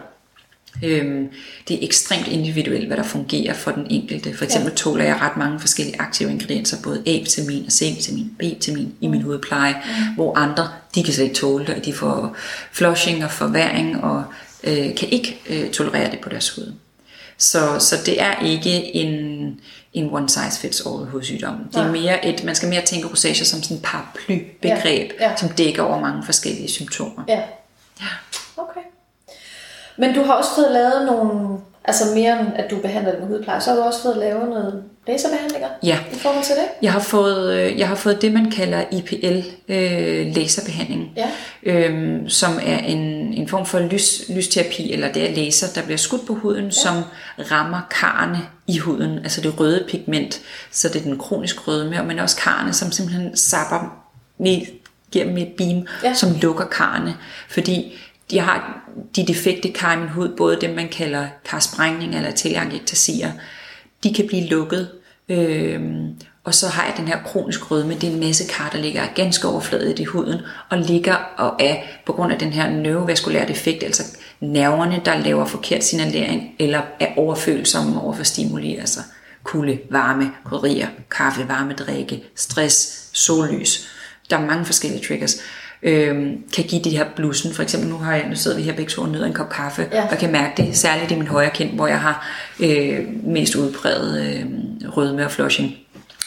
Øhm, 0.84 1.30
det 1.68 1.74
er 1.74 1.80
ekstremt 1.82 2.28
individuelt, 2.28 2.88
hvad 2.88 2.98
der 2.98 3.04
fungerer 3.04 3.54
for 3.54 3.72
den 3.72 3.88
enkelte. 3.90 4.38
For 4.38 4.46
eksempel 4.46 4.70
ja. 4.70 4.75
tåler 4.75 5.04
jeg 5.04 5.22
ret 5.22 5.38
mange 5.38 5.60
forskellige 5.60 6.02
aktive 6.02 6.32
ingredienser, 6.32 6.82
både 6.84 7.04
A-vitamin 7.06 7.66
og 7.66 7.72
C-vitamin, 7.72 8.36
B-vitamin 8.40 8.94
i 9.02 9.08
min 9.08 9.22
hudpleje, 9.22 9.74
mm. 9.74 10.16
hvor 10.16 10.38
andre, 10.38 10.70
de 10.96 11.04
kan 11.04 11.14
slet 11.14 11.24
ikke 11.24 11.36
tåle 11.36 11.66
det, 11.66 11.75
og 11.75 11.86
de 11.86 11.94
får 11.94 12.36
flushing 12.72 13.24
og 13.24 13.32
forværing, 13.32 14.04
og 14.04 14.24
øh, 14.64 14.96
kan 14.96 15.10
ikke 15.10 15.40
øh, 15.50 15.72
tolerere 15.72 16.12
det 16.12 16.20
på 16.20 16.30
deres 16.30 16.50
hud. 16.50 16.74
Så, 17.38 17.80
så 17.80 17.96
det 18.06 18.22
er 18.22 18.39
ikke 18.39 18.96
en, 18.96 19.60
en 19.94 20.13
one 20.13 20.30
size 20.30 20.60
fits 20.60 20.82
all 20.86 21.06
hudsygdom. 21.06 21.56
Det 21.74 21.82
er 21.82 21.92
mere 21.92 22.25
et, 22.25 22.44
man 22.44 22.56
skal 22.56 22.70
mere 22.70 22.82
tænke 22.82 23.08
rosacea 23.08 23.46
som 23.46 23.63
sådan 23.63 23.77
et 23.77 23.84
paraplybegreb, 23.84 25.12
ja. 25.20 25.30
Ja. 25.30 25.36
som 25.36 25.50
dækker 25.50 25.84
over 25.84 26.00
mange 26.00 26.24
forskellige 26.25 26.70
symptomer. 26.70 27.24
Ja. 27.27 27.42
Ja. 28.01 28.08
Okay. 28.58 28.82
Men 29.98 30.15
du 30.15 30.24
har 30.24 30.34
også 30.34 30.50
fået 30.56 30.72
lavet 30.72 31.06
nogle, 31.06 31.60
altså 31.88 32.04
mere 32.15 32.39
end 32.39 32.48
at 32.56 32.72
du 32.72 32.77
behandler 32.77 33.15
den 33.15 33.27
hudpleje, 33.27 33.62
så 33.62 33.70
har 33.70 33.77
du 33.77 33.84
også 33.84 34.01
fået 34.01 34.18
lavet 34.18 34.50
noget 34.50 34.84
laserbehandlinger 35.08 35.68
Ja. 35.84 36.00
i 36.13 36.15
forhold 36.15 36.44
til 36.44 36.56
det? 36.56 36.63
Jeg 36.82 36.92
har 36.94 37.00
fået, 37.00 37.54
øh, 37.54 37.80
jeg 37.80 37.88
har 37.88 37.96
fået 37.96 38.22
det, 38.22 38.32
man 38.34 38.51
kalder 38.51 38.84
IPL 38.92 39.42
øh, 39.68 40.36
laserbehandling, 40.36 41.12
Ja. 41.18 41.27
øhm, 41.63 42.30
som 42.30 42.60
er 42.65 42.77
en, 42.77 43.00
en 43.34 43.48
form 43.48 43.65
for 43.65 43.80
lys, 43.80 44.24
lysterapi, 44.30 44.94
eller 44.94 45.12
det 45.12 45.30
er 45.30 45.36
laser, 45.36 45.68
der 45.75 45.82
bliver 45.86 45.98
skudt 45.98 46.27
på 46.27 46.34
huden, 46.34 46.65
ja. 46.65 46.72
som 46.72 46.94
rammer 47.51 47.82
karne 48.01 48.39
i 48.68 48.77
huden, 48.77 49.18
altså 49.18 49.42
det 49.42 49.60
røde 49.60 49.86
pigment, 49.89 50.42
så 50.72 50.88
det 50.88 50.96
er 50.96 51.04
den 51.04 51.18
kronisk 51.18 51.68
rødme, 51.68 52.04
men 52.04 52.20
også 52.20 52.38
karne, 52.38 52.74
som 52.74 52.92
simpelthen 52.92 53.38
sapper 53.38 53.96
ned, 54.38 54.62
giver 55.12 55.25
dem 55.25 55.38
et 55.38 55.51
beam, 55.58 55.88
ja. 56.04 56.13
som 56.13 56.30
lukker 56.42 56.65
karne, 56.65 57.15
fordi 57.50 58.00
de 58.32 58.39
har 58.39 58.82
de 59.15 59.27
defekte 59.27 59.72
kar 59.72 59.94
i 59.94 60.00
min 60.00 60.10
hud, 60.10 60.29
både 60.38 60.62
dem 60.62 60.75
man 60.75 60.89
kalder 60.89 61.27
karsprængning 61.46 62.15
eller 62.15 62.32
teleangiktasier, 62.32 63.32
de 64.03 64.13
kan 64.13 64.27
blive 64.27 64.48
lukket, 64.48 64.89
øhm, 65.29 66.15
og 66.44 66.53
så 66.53 66.67
har 66.67 66.84
jeg 66.84 66.94
den 66.98 67.08
her 67.08 67.24
kronisk 67.24 67.72
rødme, 67.72 67.94
det 67.94 68.03
er 68.03 68.13
en 68.13 68.20
masse 68.20 68.44
kar, 68.50 68.70
der 68.70 68.77
ligger 68.77 69.01
ganske 69.15 69.48
overfladet 69.48 70.00
i 70.00 70.03
huden, 70.03 70.39
og 70.70 70.77
ligger 70.77 71.15
og 71.38 71.55
er 71.60 71.75
på 72.05 72.13
grund 72.13 72.34
af 72.34 72.39
den 72.39 72.53
her 72.53 72.70
neurovaskulære 72.70 73.48
defekt, 73.48 73.84
altså 73.84 74.03
nerverne, 74.39 75.01
der 75.05 75.17
laver 75.17 75.46
forkert 75.46 75.84
signalering, 75.84 76.55
eller 76.60 76.82
er 77.00 77.08
overfølsomme 77.17 78.01
over 78.01 78.13
for 78.13 78.24
stimuli, 78.24 78.75
altså 78.75 79.00
kulde, 79.44 79.79
varme, 79.89 80.32
krydderier, 80.46 80.88
kaffe, 81.12 81.48
varme 81.48 81.74
drikke, 81.74 82.24
stress, 82.36 83.10
sollys. 83.13 83.88
Der 84.29 84.38
er 84.38 84.46
mange 84.46 84.65
forskellige 84.65 85.08
triggers 85.08 85.38
øhm, 85.86 86.44
kan 86.56 86.63
give 86.63 86.82
de 86.82 86.89
her 86.98 87.06
blussen. 87.15 87.54
For 87.54 87.63
eksempel 87.63 87.89
nu, 87.89 87.98
har 87.98 88.15
jeg, 88.15 88.25
nu 88.30 88.36
sidder 88.36 88.58
vi 88.58 88.63
her 88.63 88.74
begge 88.74 88.89
to 88.92 89.01
og 89.01 89.10
nyder 89.10 89.25
en 89.25 89.34
kop 89.34 89.50
kaffe, 89.50 89.88
Ja. 89.92 90.08
og 90.12 90.18
kan 90.18 90.32
mærke 90.32 90.63
det, 90.63 90.77
særligt 90.77 91.12
i 91.12 91.15
min 91.15 91.27
højre 91.27 91.50
kind, 91.50 91.70
hvor 91.70 91.88
jeg 91.88 92.00
har 92.00 92.27
øh, 92.60 93.00
mest 93.24 93.56
udpræget 93.56 94.22
øh, 94.25 94.46
rødme 94.89 95.25
og 95.25 95.32
flushing. 95.32 95.75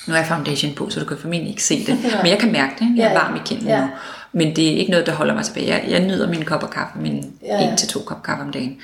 Nu 0.06 0.12
har 0.14 0.20
jeg 0.20 0.28
foundation 0.28 0.74
på, 0.74 0.90
så 0.90 1.00
du 1.00 1.06
kan 1.06 1.18
formentlig 1.18 1.50
ikke 1.50 1.62
se 1.62 1.86
det. 1.86 1.98
Men 2.22 2.30
jeg 2.30 2.38
kan 2.38 2.52
mærke 2.52 2.72
det. 2.78 2.96
Jeg 2.96 3.06
er 3.06 3.12
varm 3.14 3.36
i 3.36 3.40
kinden 3.46 3.66
Ja. 3.66 3.80
nu. 3.80 3.86
Men 4.32 4.56
det 4.56 4.72
er 4.72 4.76
ikke 4.76 4.90
noget, 4.90 5.06
der 5.06 5.12
holder 5.12 5.34
mig 5.34 5.44
tilbage. 5.44 5.66
Jeg, 5.66 5.84
jeg 5.88 6.00
nyder 6.00 6.28
min 6.28 6.44
kop 6.44 6.62
af 6.62 6.70
kaffe, 6.70 6.98
min 6.98 7.32
Ja, 7.42 7.54
ja. 7.62 7.70
en 7.70 7.76
til 7.76 7.88
to 7.88 8.00
kop 8.00 8.22
kaffe 8.22 8.42
om 8.44 8.52
dagen. 8.52 8.76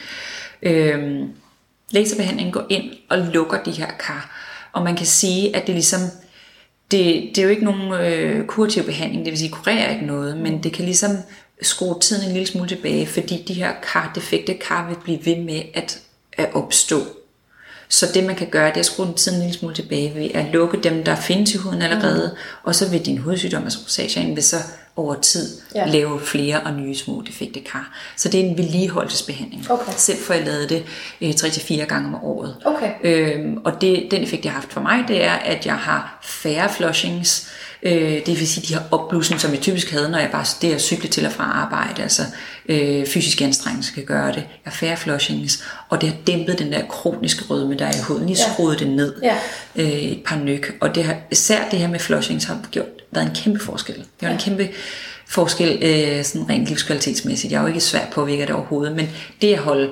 Øhm, 0.63 1.29
laserbehandling 1.91 2.53
går 2.53 2.63
ind 2.71 2.85
og 3.11 3.19
lukker 3.19 3.59
de 3.63 3.71
her 3.71 3.87
kar. 4.07 4.31
Og 4.73 4.83
man 4.85 4.97
kan 4.97 5.07
sige, 5.07 5.57
at 5.57 5.67
det 5.67 5.75
ligesom 5.75 6.01
det, 6.91 7.31
det 7.35 7.39
er 7.39 7.43
jo 7.43 7.49
ikke 7.49 7.65
nogen 7.65 7.93
øh, 7.93 8.47
kurativ 8.47 8.83
behandling, 8.83 9.25
det 9.25 9.31
vil 9.31 9.39
sige 9.39 9.51
kurerer 9.51 9.91
ikke 9.91 10.07
noget, 10.07 10.37
men 10.37 10.63
det 10.63 10.73
kan 10.73 10.85
ligesom 10.85 11.11
skrue 11.63 12.01
tiden 12.01 12.27
en 12.27 12.33
lille 12.33 12.47
smule 12.47 12.69
tilbage, 12.69 13.07
fordi 13.07 13.45
de 13.49 13.55
her 13.55 13.73
kar, 13.93 14.13
defekte 14.15 14.55
kar 14.55 14.89
vil 14.89 14.97
blive 15.05 15.27
ved 15.27 15.45
med 15.45 15.63
at, 15.75 16.01
at 16.33 16.55
opstå. 16.55 17.01
Så 17.89 18.07
det 18.15 18.25
man 18.25 18.37
kan 18.37 18.49
gøre, 18.51 18.69
det 18.69 18.77
er 18.77 18.81
at 18.81 18.87
skrue 18.87 19.07
den 19.07 19.15
tiden 19.15 19.39
en 19.39 19.43
lille 19.43 19.59
smule 19.59 19.75
tilbage 19.75 20.15
ved 20.15 20.31
at 20.35 20.47
lukke 20.53 20.81
dem, 20.81 21.05
der 21.05 21.17
findes 21.17 21.55
i 21.55 21.57
huden 21.57 21.83
allerede, 21.83 22.31
mm. 22.35 22.39
og 22.63 22.75
så 22.75 22.91
vil 22.91 23.07
din 23.07 23.19
hudsygdom, 23.19 23.63
altså 23.65 23.79
rosaceaen, 23.85 24.37
vil 24.37 24.45
så 24.45 24.57
over 24.97 25.15
tid 25.15 25.49
Ja. 25.75 25.87
lave 25.87 26.21
flere 26.21 26.61
og 26.61 26.73
nye 26.73 26.95
små 26.97 27.23
defekte 27.27 27.61
kar. 27.61 27.99
Så 28.17 28.29
det 28.29 28.41
er 28.41 28.45
en 28.45 28.59
vedligeholdelsesbehandling. 28.59 29.71
Okay. 29.71 29.93
Selv 29.97 30.19
får 30.19 30.35
jeg 30.35 30.45
lavet 30.45 30.69
det 30.71 30.85
øh, 31.21 31.31
3-4 31.31 31.85
gange 31.85 32.09
om 32.09 32.25
året. 32.25 32.57
Okay. 32.65 32.91
Øhm, 33.05 33.57
og 33.65 33.81
det, 33.81 34.07
den 34.11 34.23
effekt, 34.23 34.43
det 34.43 34.51
har 34.51 34.61
haft 34.61 34.73
for 34.73 34.81
mig, 34.81 35.05
det 35.09 35.25
er, 35.25 35.33
at 35.33 35.67
jeg 35.67 35.75
har 35.75 36.19
færre 36.23 36.69
flushings. 36.73 37.49
Øh, 37.83 38.27
det 38.27 38.29
vil 38.41 38.49
sige, 38.49 38.67
de 38.69 38.75
har 38.75 38.83
opblussen, 38.91 39.39
som 39.39 39.53
jeg 39.53 39.61
typisk 39.61 39.91
havde, 39.91 40.09
når 40.11 40.19
jeg 40.19 40.29
bare 40.33 40.45
det 40.63 40.75
at 40.75 40.81
cykle 40.81 41.09
til 41.09 41.27
og 41.27 41.33
fra 41.33 41.45
arbejde. 41.45 42.03
Altså 42.03 42.23
øh, 42.69 43.07
fysisk 43.07 43.43
anstrengelse 43.43 43.93
kan 43.95 44.05
gøre 44.05 44.29
det. 44.29 44.37
Jeg 44.37 44.45
har 44.65 44.71
færre 44.73 44.97
flushings, 44.97 45.65
og 45.89 46.01
det 46.01 46.09
har 46.09 46.17
dæmpet 46.27 46.59
den 46.59 46.73
der 46.73 46.87
kroniske 46.89 47.45
rødme, 47.51 47.75
der 47.77 47.87
er 47.87 47.93
i 47.93 48.03
huden. 48.09 48.27
Lige 48.27 48.37
Ja. 48.49 48.53
skruet 48.53 48.79
det 48.79 48.89
ned 48.89 49.15
Ja. 49.23 49.37
øh, 49.77 49.89
et 49.89 50.23
par 50.27 50.37
nyk. 50.37 50.77
Og 50.81 50.95
det 50.95 51.05
har, 51.05 51.17
især 51.31 51.69
det 51.71 51.79
her 51.79 51.89
med 51.89 51.99
flushings 51.99 52.45
har 52.45 52.59
gjort, 52.71 52.87
været 53.15 53.27
en 53.29 53.35
kæmpe 53.35 53.61
forskel. 53.65 53.95
Det 53.97 54.29
var 54.29 54.29
en 54.29 54.39
kæmpe 54.39 54.69
forskel 55.29 55.79
øh, 55.83 56.25
sådan 56.25 56.49
rent 56.49 56.67
livskvalitetsmæssigt. 56.67 57.53
Jeg 57.53 57.59
er 57.59 57.63
jo 57.63 57.69
ikke 57.69 57.81
svært 57.81 58.09
påvirket 58.13 58.41
af 58.41 58.47
det 58.47 58.57
overhovedet, 58.57 58.97
men 58.97 59.09
det 59.43 59.53
at 59.53 59.59
holde, 59.59 59.91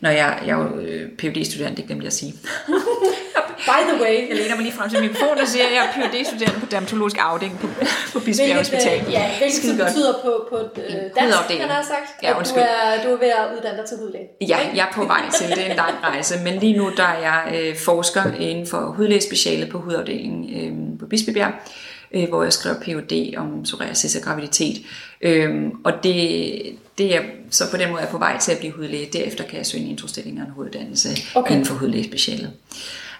når 0.00 0.10
jeg, 0.10 0.38
jeg 0.46 0.52
er 0.52 0.56
jo 0.62 0.80
øh, 0.80 1.08
PhD-studerende, 1.18 1.76
det 1.76 1.86
glemte 1.86 2.04
jeg 2.04 2.06
at 2.06 2.12
sige. 2.12 2.34
By 3.70 3.80
the 3.92 4.02
way. 4.02 4.28
Jeg 4.28 4.36
læner 4.36 4.54
mig 4.56 4.64
lige 4.64 4.74
frem 4.78 4.90
til 4.90 5.00
mikrofonen 5.00 5.38
og 5.44 5.48
siger, 5.48 5.64
at 5.66 5.72
jeg 5.72 5.82
er 5.86 5.90
PhD-studerende 5.94 6.60
på 6.60 6.66
dermatologisk 6.70 7.16
afdeling 7.20 7.58
på, 7.60 7.66
på 8.12 8.20
Bispebjerg 8.20 8.54
Hvilket, 8.56 8.74
Hospital. 8.74 8.98
øh, 9.06 9.12
ja, 9.12 9.24
hvilket 9.38 9.56
Skide 9.58 9.72
så 9.76 9.78
godt. 9.82 9.88
betyder 9.92 10.12
på, 10.24 10.32
på 10.50 10.56
øh, 10.80 10.94
dansk, 11.18 11.60
han 11.60 11.70
har 11.70 11.82
sagt, 11.82 12.08
Ja, 12.22 12.28
at 12.28 12.34
du 12.34 12.38
undskyld. 12.38 12.62
er, 12.62 13.02
du 13.04 13.08
er 13.14 13.18
ved 13.18 13.28
at 13.40 13.44
uddanne 13.56 13.78
dig 13.78 13.86
til 13.88 13.96
hudlæge. 14.02 14.26
Ja, 14.52 14.58
jeg 14.74 14.84
er 14.88 14.92
på 14.94 15.04
vej 15.04 15.22
til 15.38 15.48
det. 15.48 15.56
Det 15.56 15.66
er 15.66 15.70
en 15.70 15.76
lang 15.76 15.94
rejse. 16.04 16.34
Men 16.44 16.54
lige 16.58 16.76
nu 16.76 16.90
der 16.96 17.02
er 17.04 17.18
jeg 17.28 17.40
øh, 17.58 17.76
forsker 17.76 18.24
inden 18.40 18.66
for 18.66 18.80
hudlægespecialet 18.96 19.68
på 19.68 19.78
hudafdelingen 19.78 20.40
øh, 20.60 20.98
på 21.00 21.06
Bispebjerg, 21.06 21.52
øh, 22.14 22.28
hvor 22.28 22.42
jeg 22.42 22.52
skrev 22.52 22.74
Ph.D. 22.80 23.34
om 23.36 23.62
psoriasis 23.64 24.16
og 24.16 24.22
graviditet. 24.22 24.82
Øh, 25.20 25.64
og 25.84 25.92
det, 26.02 26.62
det 26.98 27.16
er 27.16 27.20
så 27.50 27.70
på 27.70 27.76
den 27.76 27.90
måde 27.90 28.02
er 28.02 28.06
på 28.10 28.18
vej 28.18 28.38
til 28.38 28.52
at 28.52 28.58
blive 28.58 28.72
hudlæge. 28.72 29.08
Derefter 29.12 29.44
kan 29.44 29.58
jeg 29.58 29.66
søge 29.66 29.84
en 29.84 29.90
introstilling 29.90 30.40
og 30.40 30.46
en 30.46 30.52
hoveduddannelse 30.52 31.08
Okay. 31.34 31.50
inden 31.52 31.66
for 31.66 31.74
hudlægespecialet. 31.74 32.52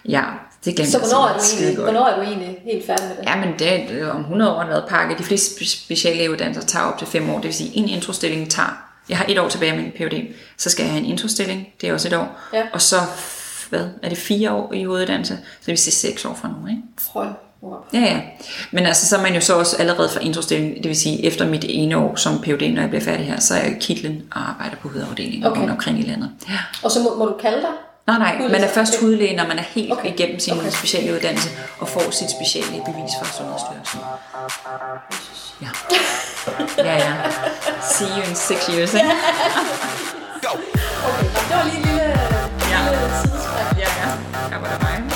Ja, 0.07 0.23
det 0.65 0.75
glemte 0.75 0.91
Så 0.91 0.97
jeg 0.97 1.07
hvornår 1.07 1.27
er, 1.27 1.33
du 1.37 1.43
egentlig, 1.57 1.83
hvornår 1.83 2.05
er 2.05 2.15
du 2.15 2.21
egentlig 2.21 2.57
helt 2.63 2.85
færdig 2.85 3.05
med 3.07 3.15
det? 3.17 3.23
Ja, 3.25 3.35
men 3.35 3.59
det 3.59 4.01
er 4.01 4.07
om 4.11 4.19
100 4.21 4.55
år 4.55 4.65
været 4.65 4.83
pakket. 4.89 5.17
De 5.17 5.23
fleste 5.23 5.55
spe- 5.55 5.83
speciallægeuddannelser 5.83 6.61
tager 6.67 6.85
op 6.85 6.97
til 6.97 7.07
5 7.07 7.29
år. 7.29 7.35
Det 7.35 7.43
vil 7.43 7.53
sige, 7.53 7.71
en 7.77 7.89
introstilling 7.89 8.49
tager... 8.51 8.87
Jeg 9.09 9.17
har 9.17 9.25
et 9.29 9.39
år 9.39 9.49
tilbage 9.49 9.71
med 9.71 9.81
min 9.83 9.91
Ph.D. 9.91 10.33
Så 10.57 10.69
skal 10.69 10.83
jeg 10.83 10.91
have 10.91 11.03
en 11.03 11.09
introstilling. 11.11 11.67
Det 11.81 11.89
er 11.89 11.93
også 11.93 12.07
et 12.07 12.13
år. 12.13 12.39
Ja. 12.53 12.63
Og 12.73 12.81
så, 12.81 12.95
hvad, 13.69 13.87
er 14.03 14.09
det 14.09 14.17
fire 14.17 14.51
år 14.53 14.73
i 14.73 14.83
hoveduddannelse? 14.83 15.33
Så 15.35 15.41
det 15.59 15.67
vil 15.67 15.77
sige 15.77 15.93
6 15.93 16.25
år 16.25 16.33
fra 16.33 16.47
nu, 16.61 16.67
ikke? 16.67 16.81
Hold 17.13 17.29
op. 17.63 17.85
Ja, 17.93 17.99
ja. 17.99 18.19
Men 18.71 18.85
altså, 18.85 19.07
så 19.07 19.17
er 19.17 19.21
man 19.21 19.33
jo 19.35 19.41
så 19.41 19.53
også 19.59 19.77
allerede 19.77 20.09
fra 20.09 20.19
introstilling, 20.19 20.75
det 20.75 20.87
vil 20.87 20.95
sige, 20.95 21.25
efter 21.25 21.47
mit 21.47 21.65
ene 21.69 21.97
år 21.97 22.15
som 22.15 22.41
Ph.D., 22.41 22.73
når 22.73 22.81
jeg 22.81 22.89
bliver 22.89 23.03
færdig 23.03 23.25
her, 23.25 23.39
så 23.39 23.53
er 23.53 23.57
jeg 23.63 23.71
i 23.71 23.79
kitlen 23.79 24.21
og 24.35 24.49
arbejder 24.49 24.75
på 24.81 24.87
hudafdelingen 24.87 25.45
Okay. 25.45 25.59
rundt 25.61 25.71
omkring 25.71 25.99
i 25.99 26.01
landet. 26.01 26.29
Ja. 26.49 26.57
Og 26.83 26.91
så 26.91 26.99
må, 26.99 27.15
må 27.15 27.25
du 27.25 27.33
kalde 27.41 27.57
dig? 27.61 27.69
Nej, 28.07 28.17
nej, 28.19 28.47
man 28.51 28.63
er 28.63 28.67
først 28.67 28.99
hudlæge, 29.01 29.35
når 29.35 29.47
man 29.47 29.59
er 29.59 29.63
helt 29.63 29.91
Okay. 29.91 30.13
igennem 30.13 30.39
sin 30.39 30.53
Okay. 30.53 30.69
specielle 30.69 31.13
uddannelse 31.15 31.49
og 31.79 31.87
får 31.87 32.11
sit 32.11 32.31
speciale 32.31 32.65
bevis 32.85 33.11
fra 33.19 33.25
Sundhedsstyrelsen. 33.37 33.99
Ja. 35.61 35.67
Ja, 36.77 36.93
ja. 36.97 37.13
See 37.81 38.07
you 38.07 38.29
in 38.29 38.35
six 38.35 38.65
years, 38.69 38.93
ikke? 38.93 39.05
Okay, 41.03 41.23
det 41.49 41.55
var 41.57 41.63
lige 41.63 41.77
en 41.77 41.83
lille, 41.85 42.01
Ja. 42.71 42.79
lille 42.91 43.09
sidespring. 43.21 43.77
Ja, 43.77 43.89
ja. 44.01 44.09
Der 44.49 44.57
var 44.59 44.67
der 44.67 44.79
mig. 44.79 45.10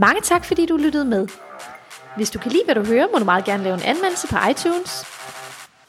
Mange 0.00 0.20
tak, 0.20 0.44
fordi 0.44 0.66
du 0.66 0.76
lyttede 0.76 1.04
med. 1.04 1.28
Hvis 2.16 2.30
du 2.30 2.38
kan 2.38 2.52
lide, 2.52 2.62
hvad 2.64 2.74
du 2.74 2.84
hører, 2.84 3.06
må 3.12 3.18
du 3.18 3.24
meget 3.24 3.44
gerne 3.44 3.62
lave 3.62 3.74
en 3.74 3.82
anmeldelse 3.82 4.28
på 4.28 4.36
iTunes. 4.50 5.04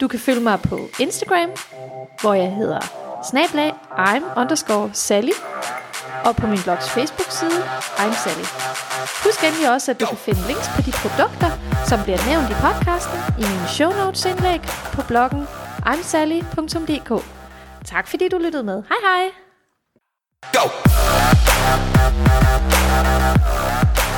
Du 0.02 0.08
kan 0.08 0.20
følge 0.20 0.42
mig 0.42 0.60
på 0.62 0.80
Instagram, 1.00 1.50
hvor 2.22 2.34
jeg 2.34 2.52
hedder 2.52 2.80
snablag 3.30 3.74
I'm 3.92 4.40
underscore 4.40 4.90
Sally, 4.94 5.32
og 6.26 6.36
på 6.36 6.48
min 6.48 6.60
blogs 6.64 6.90
Facebook-side, 6.90 7.64
I'm 8.02 8.14
Sally. 8.24 8.46
Husk 9.24 9.44
endelig 9.44 9.72
også, 9.72 9.92
at 9.92 10.00
du 10.00 10.06
kan 10.06 10.18
finde 10.18 10.42
links 10.48 10.70
på 10.76 10.82
de 10.82 10.92
produkter, 10.92 11.52
som 11.90 12.00
bliver 12.04 12.20
nævnt 12.30 12.50
i 12.50 12.56
podcasten, 12.66 13.20
i 13.40 13.44
mine 13.52 13.68
show 13.68 13.92
notes 13.92 14.26
indlæg 14.26 14.62
på 14.96 15.02
bloggen 15.08 15.48
imsally.dk. 15.94 17.12
Tak 17.86 18.08
fordi 18.08 18.30
du 18.30 18.38
lyttede 18.38 18.64
med. 18.64 18.84
Hej 18.92 18.98
hej! 19.08 19.24
Go. 20.54 20.66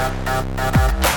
Thank 0.04 1.08
you. 1.08 1.12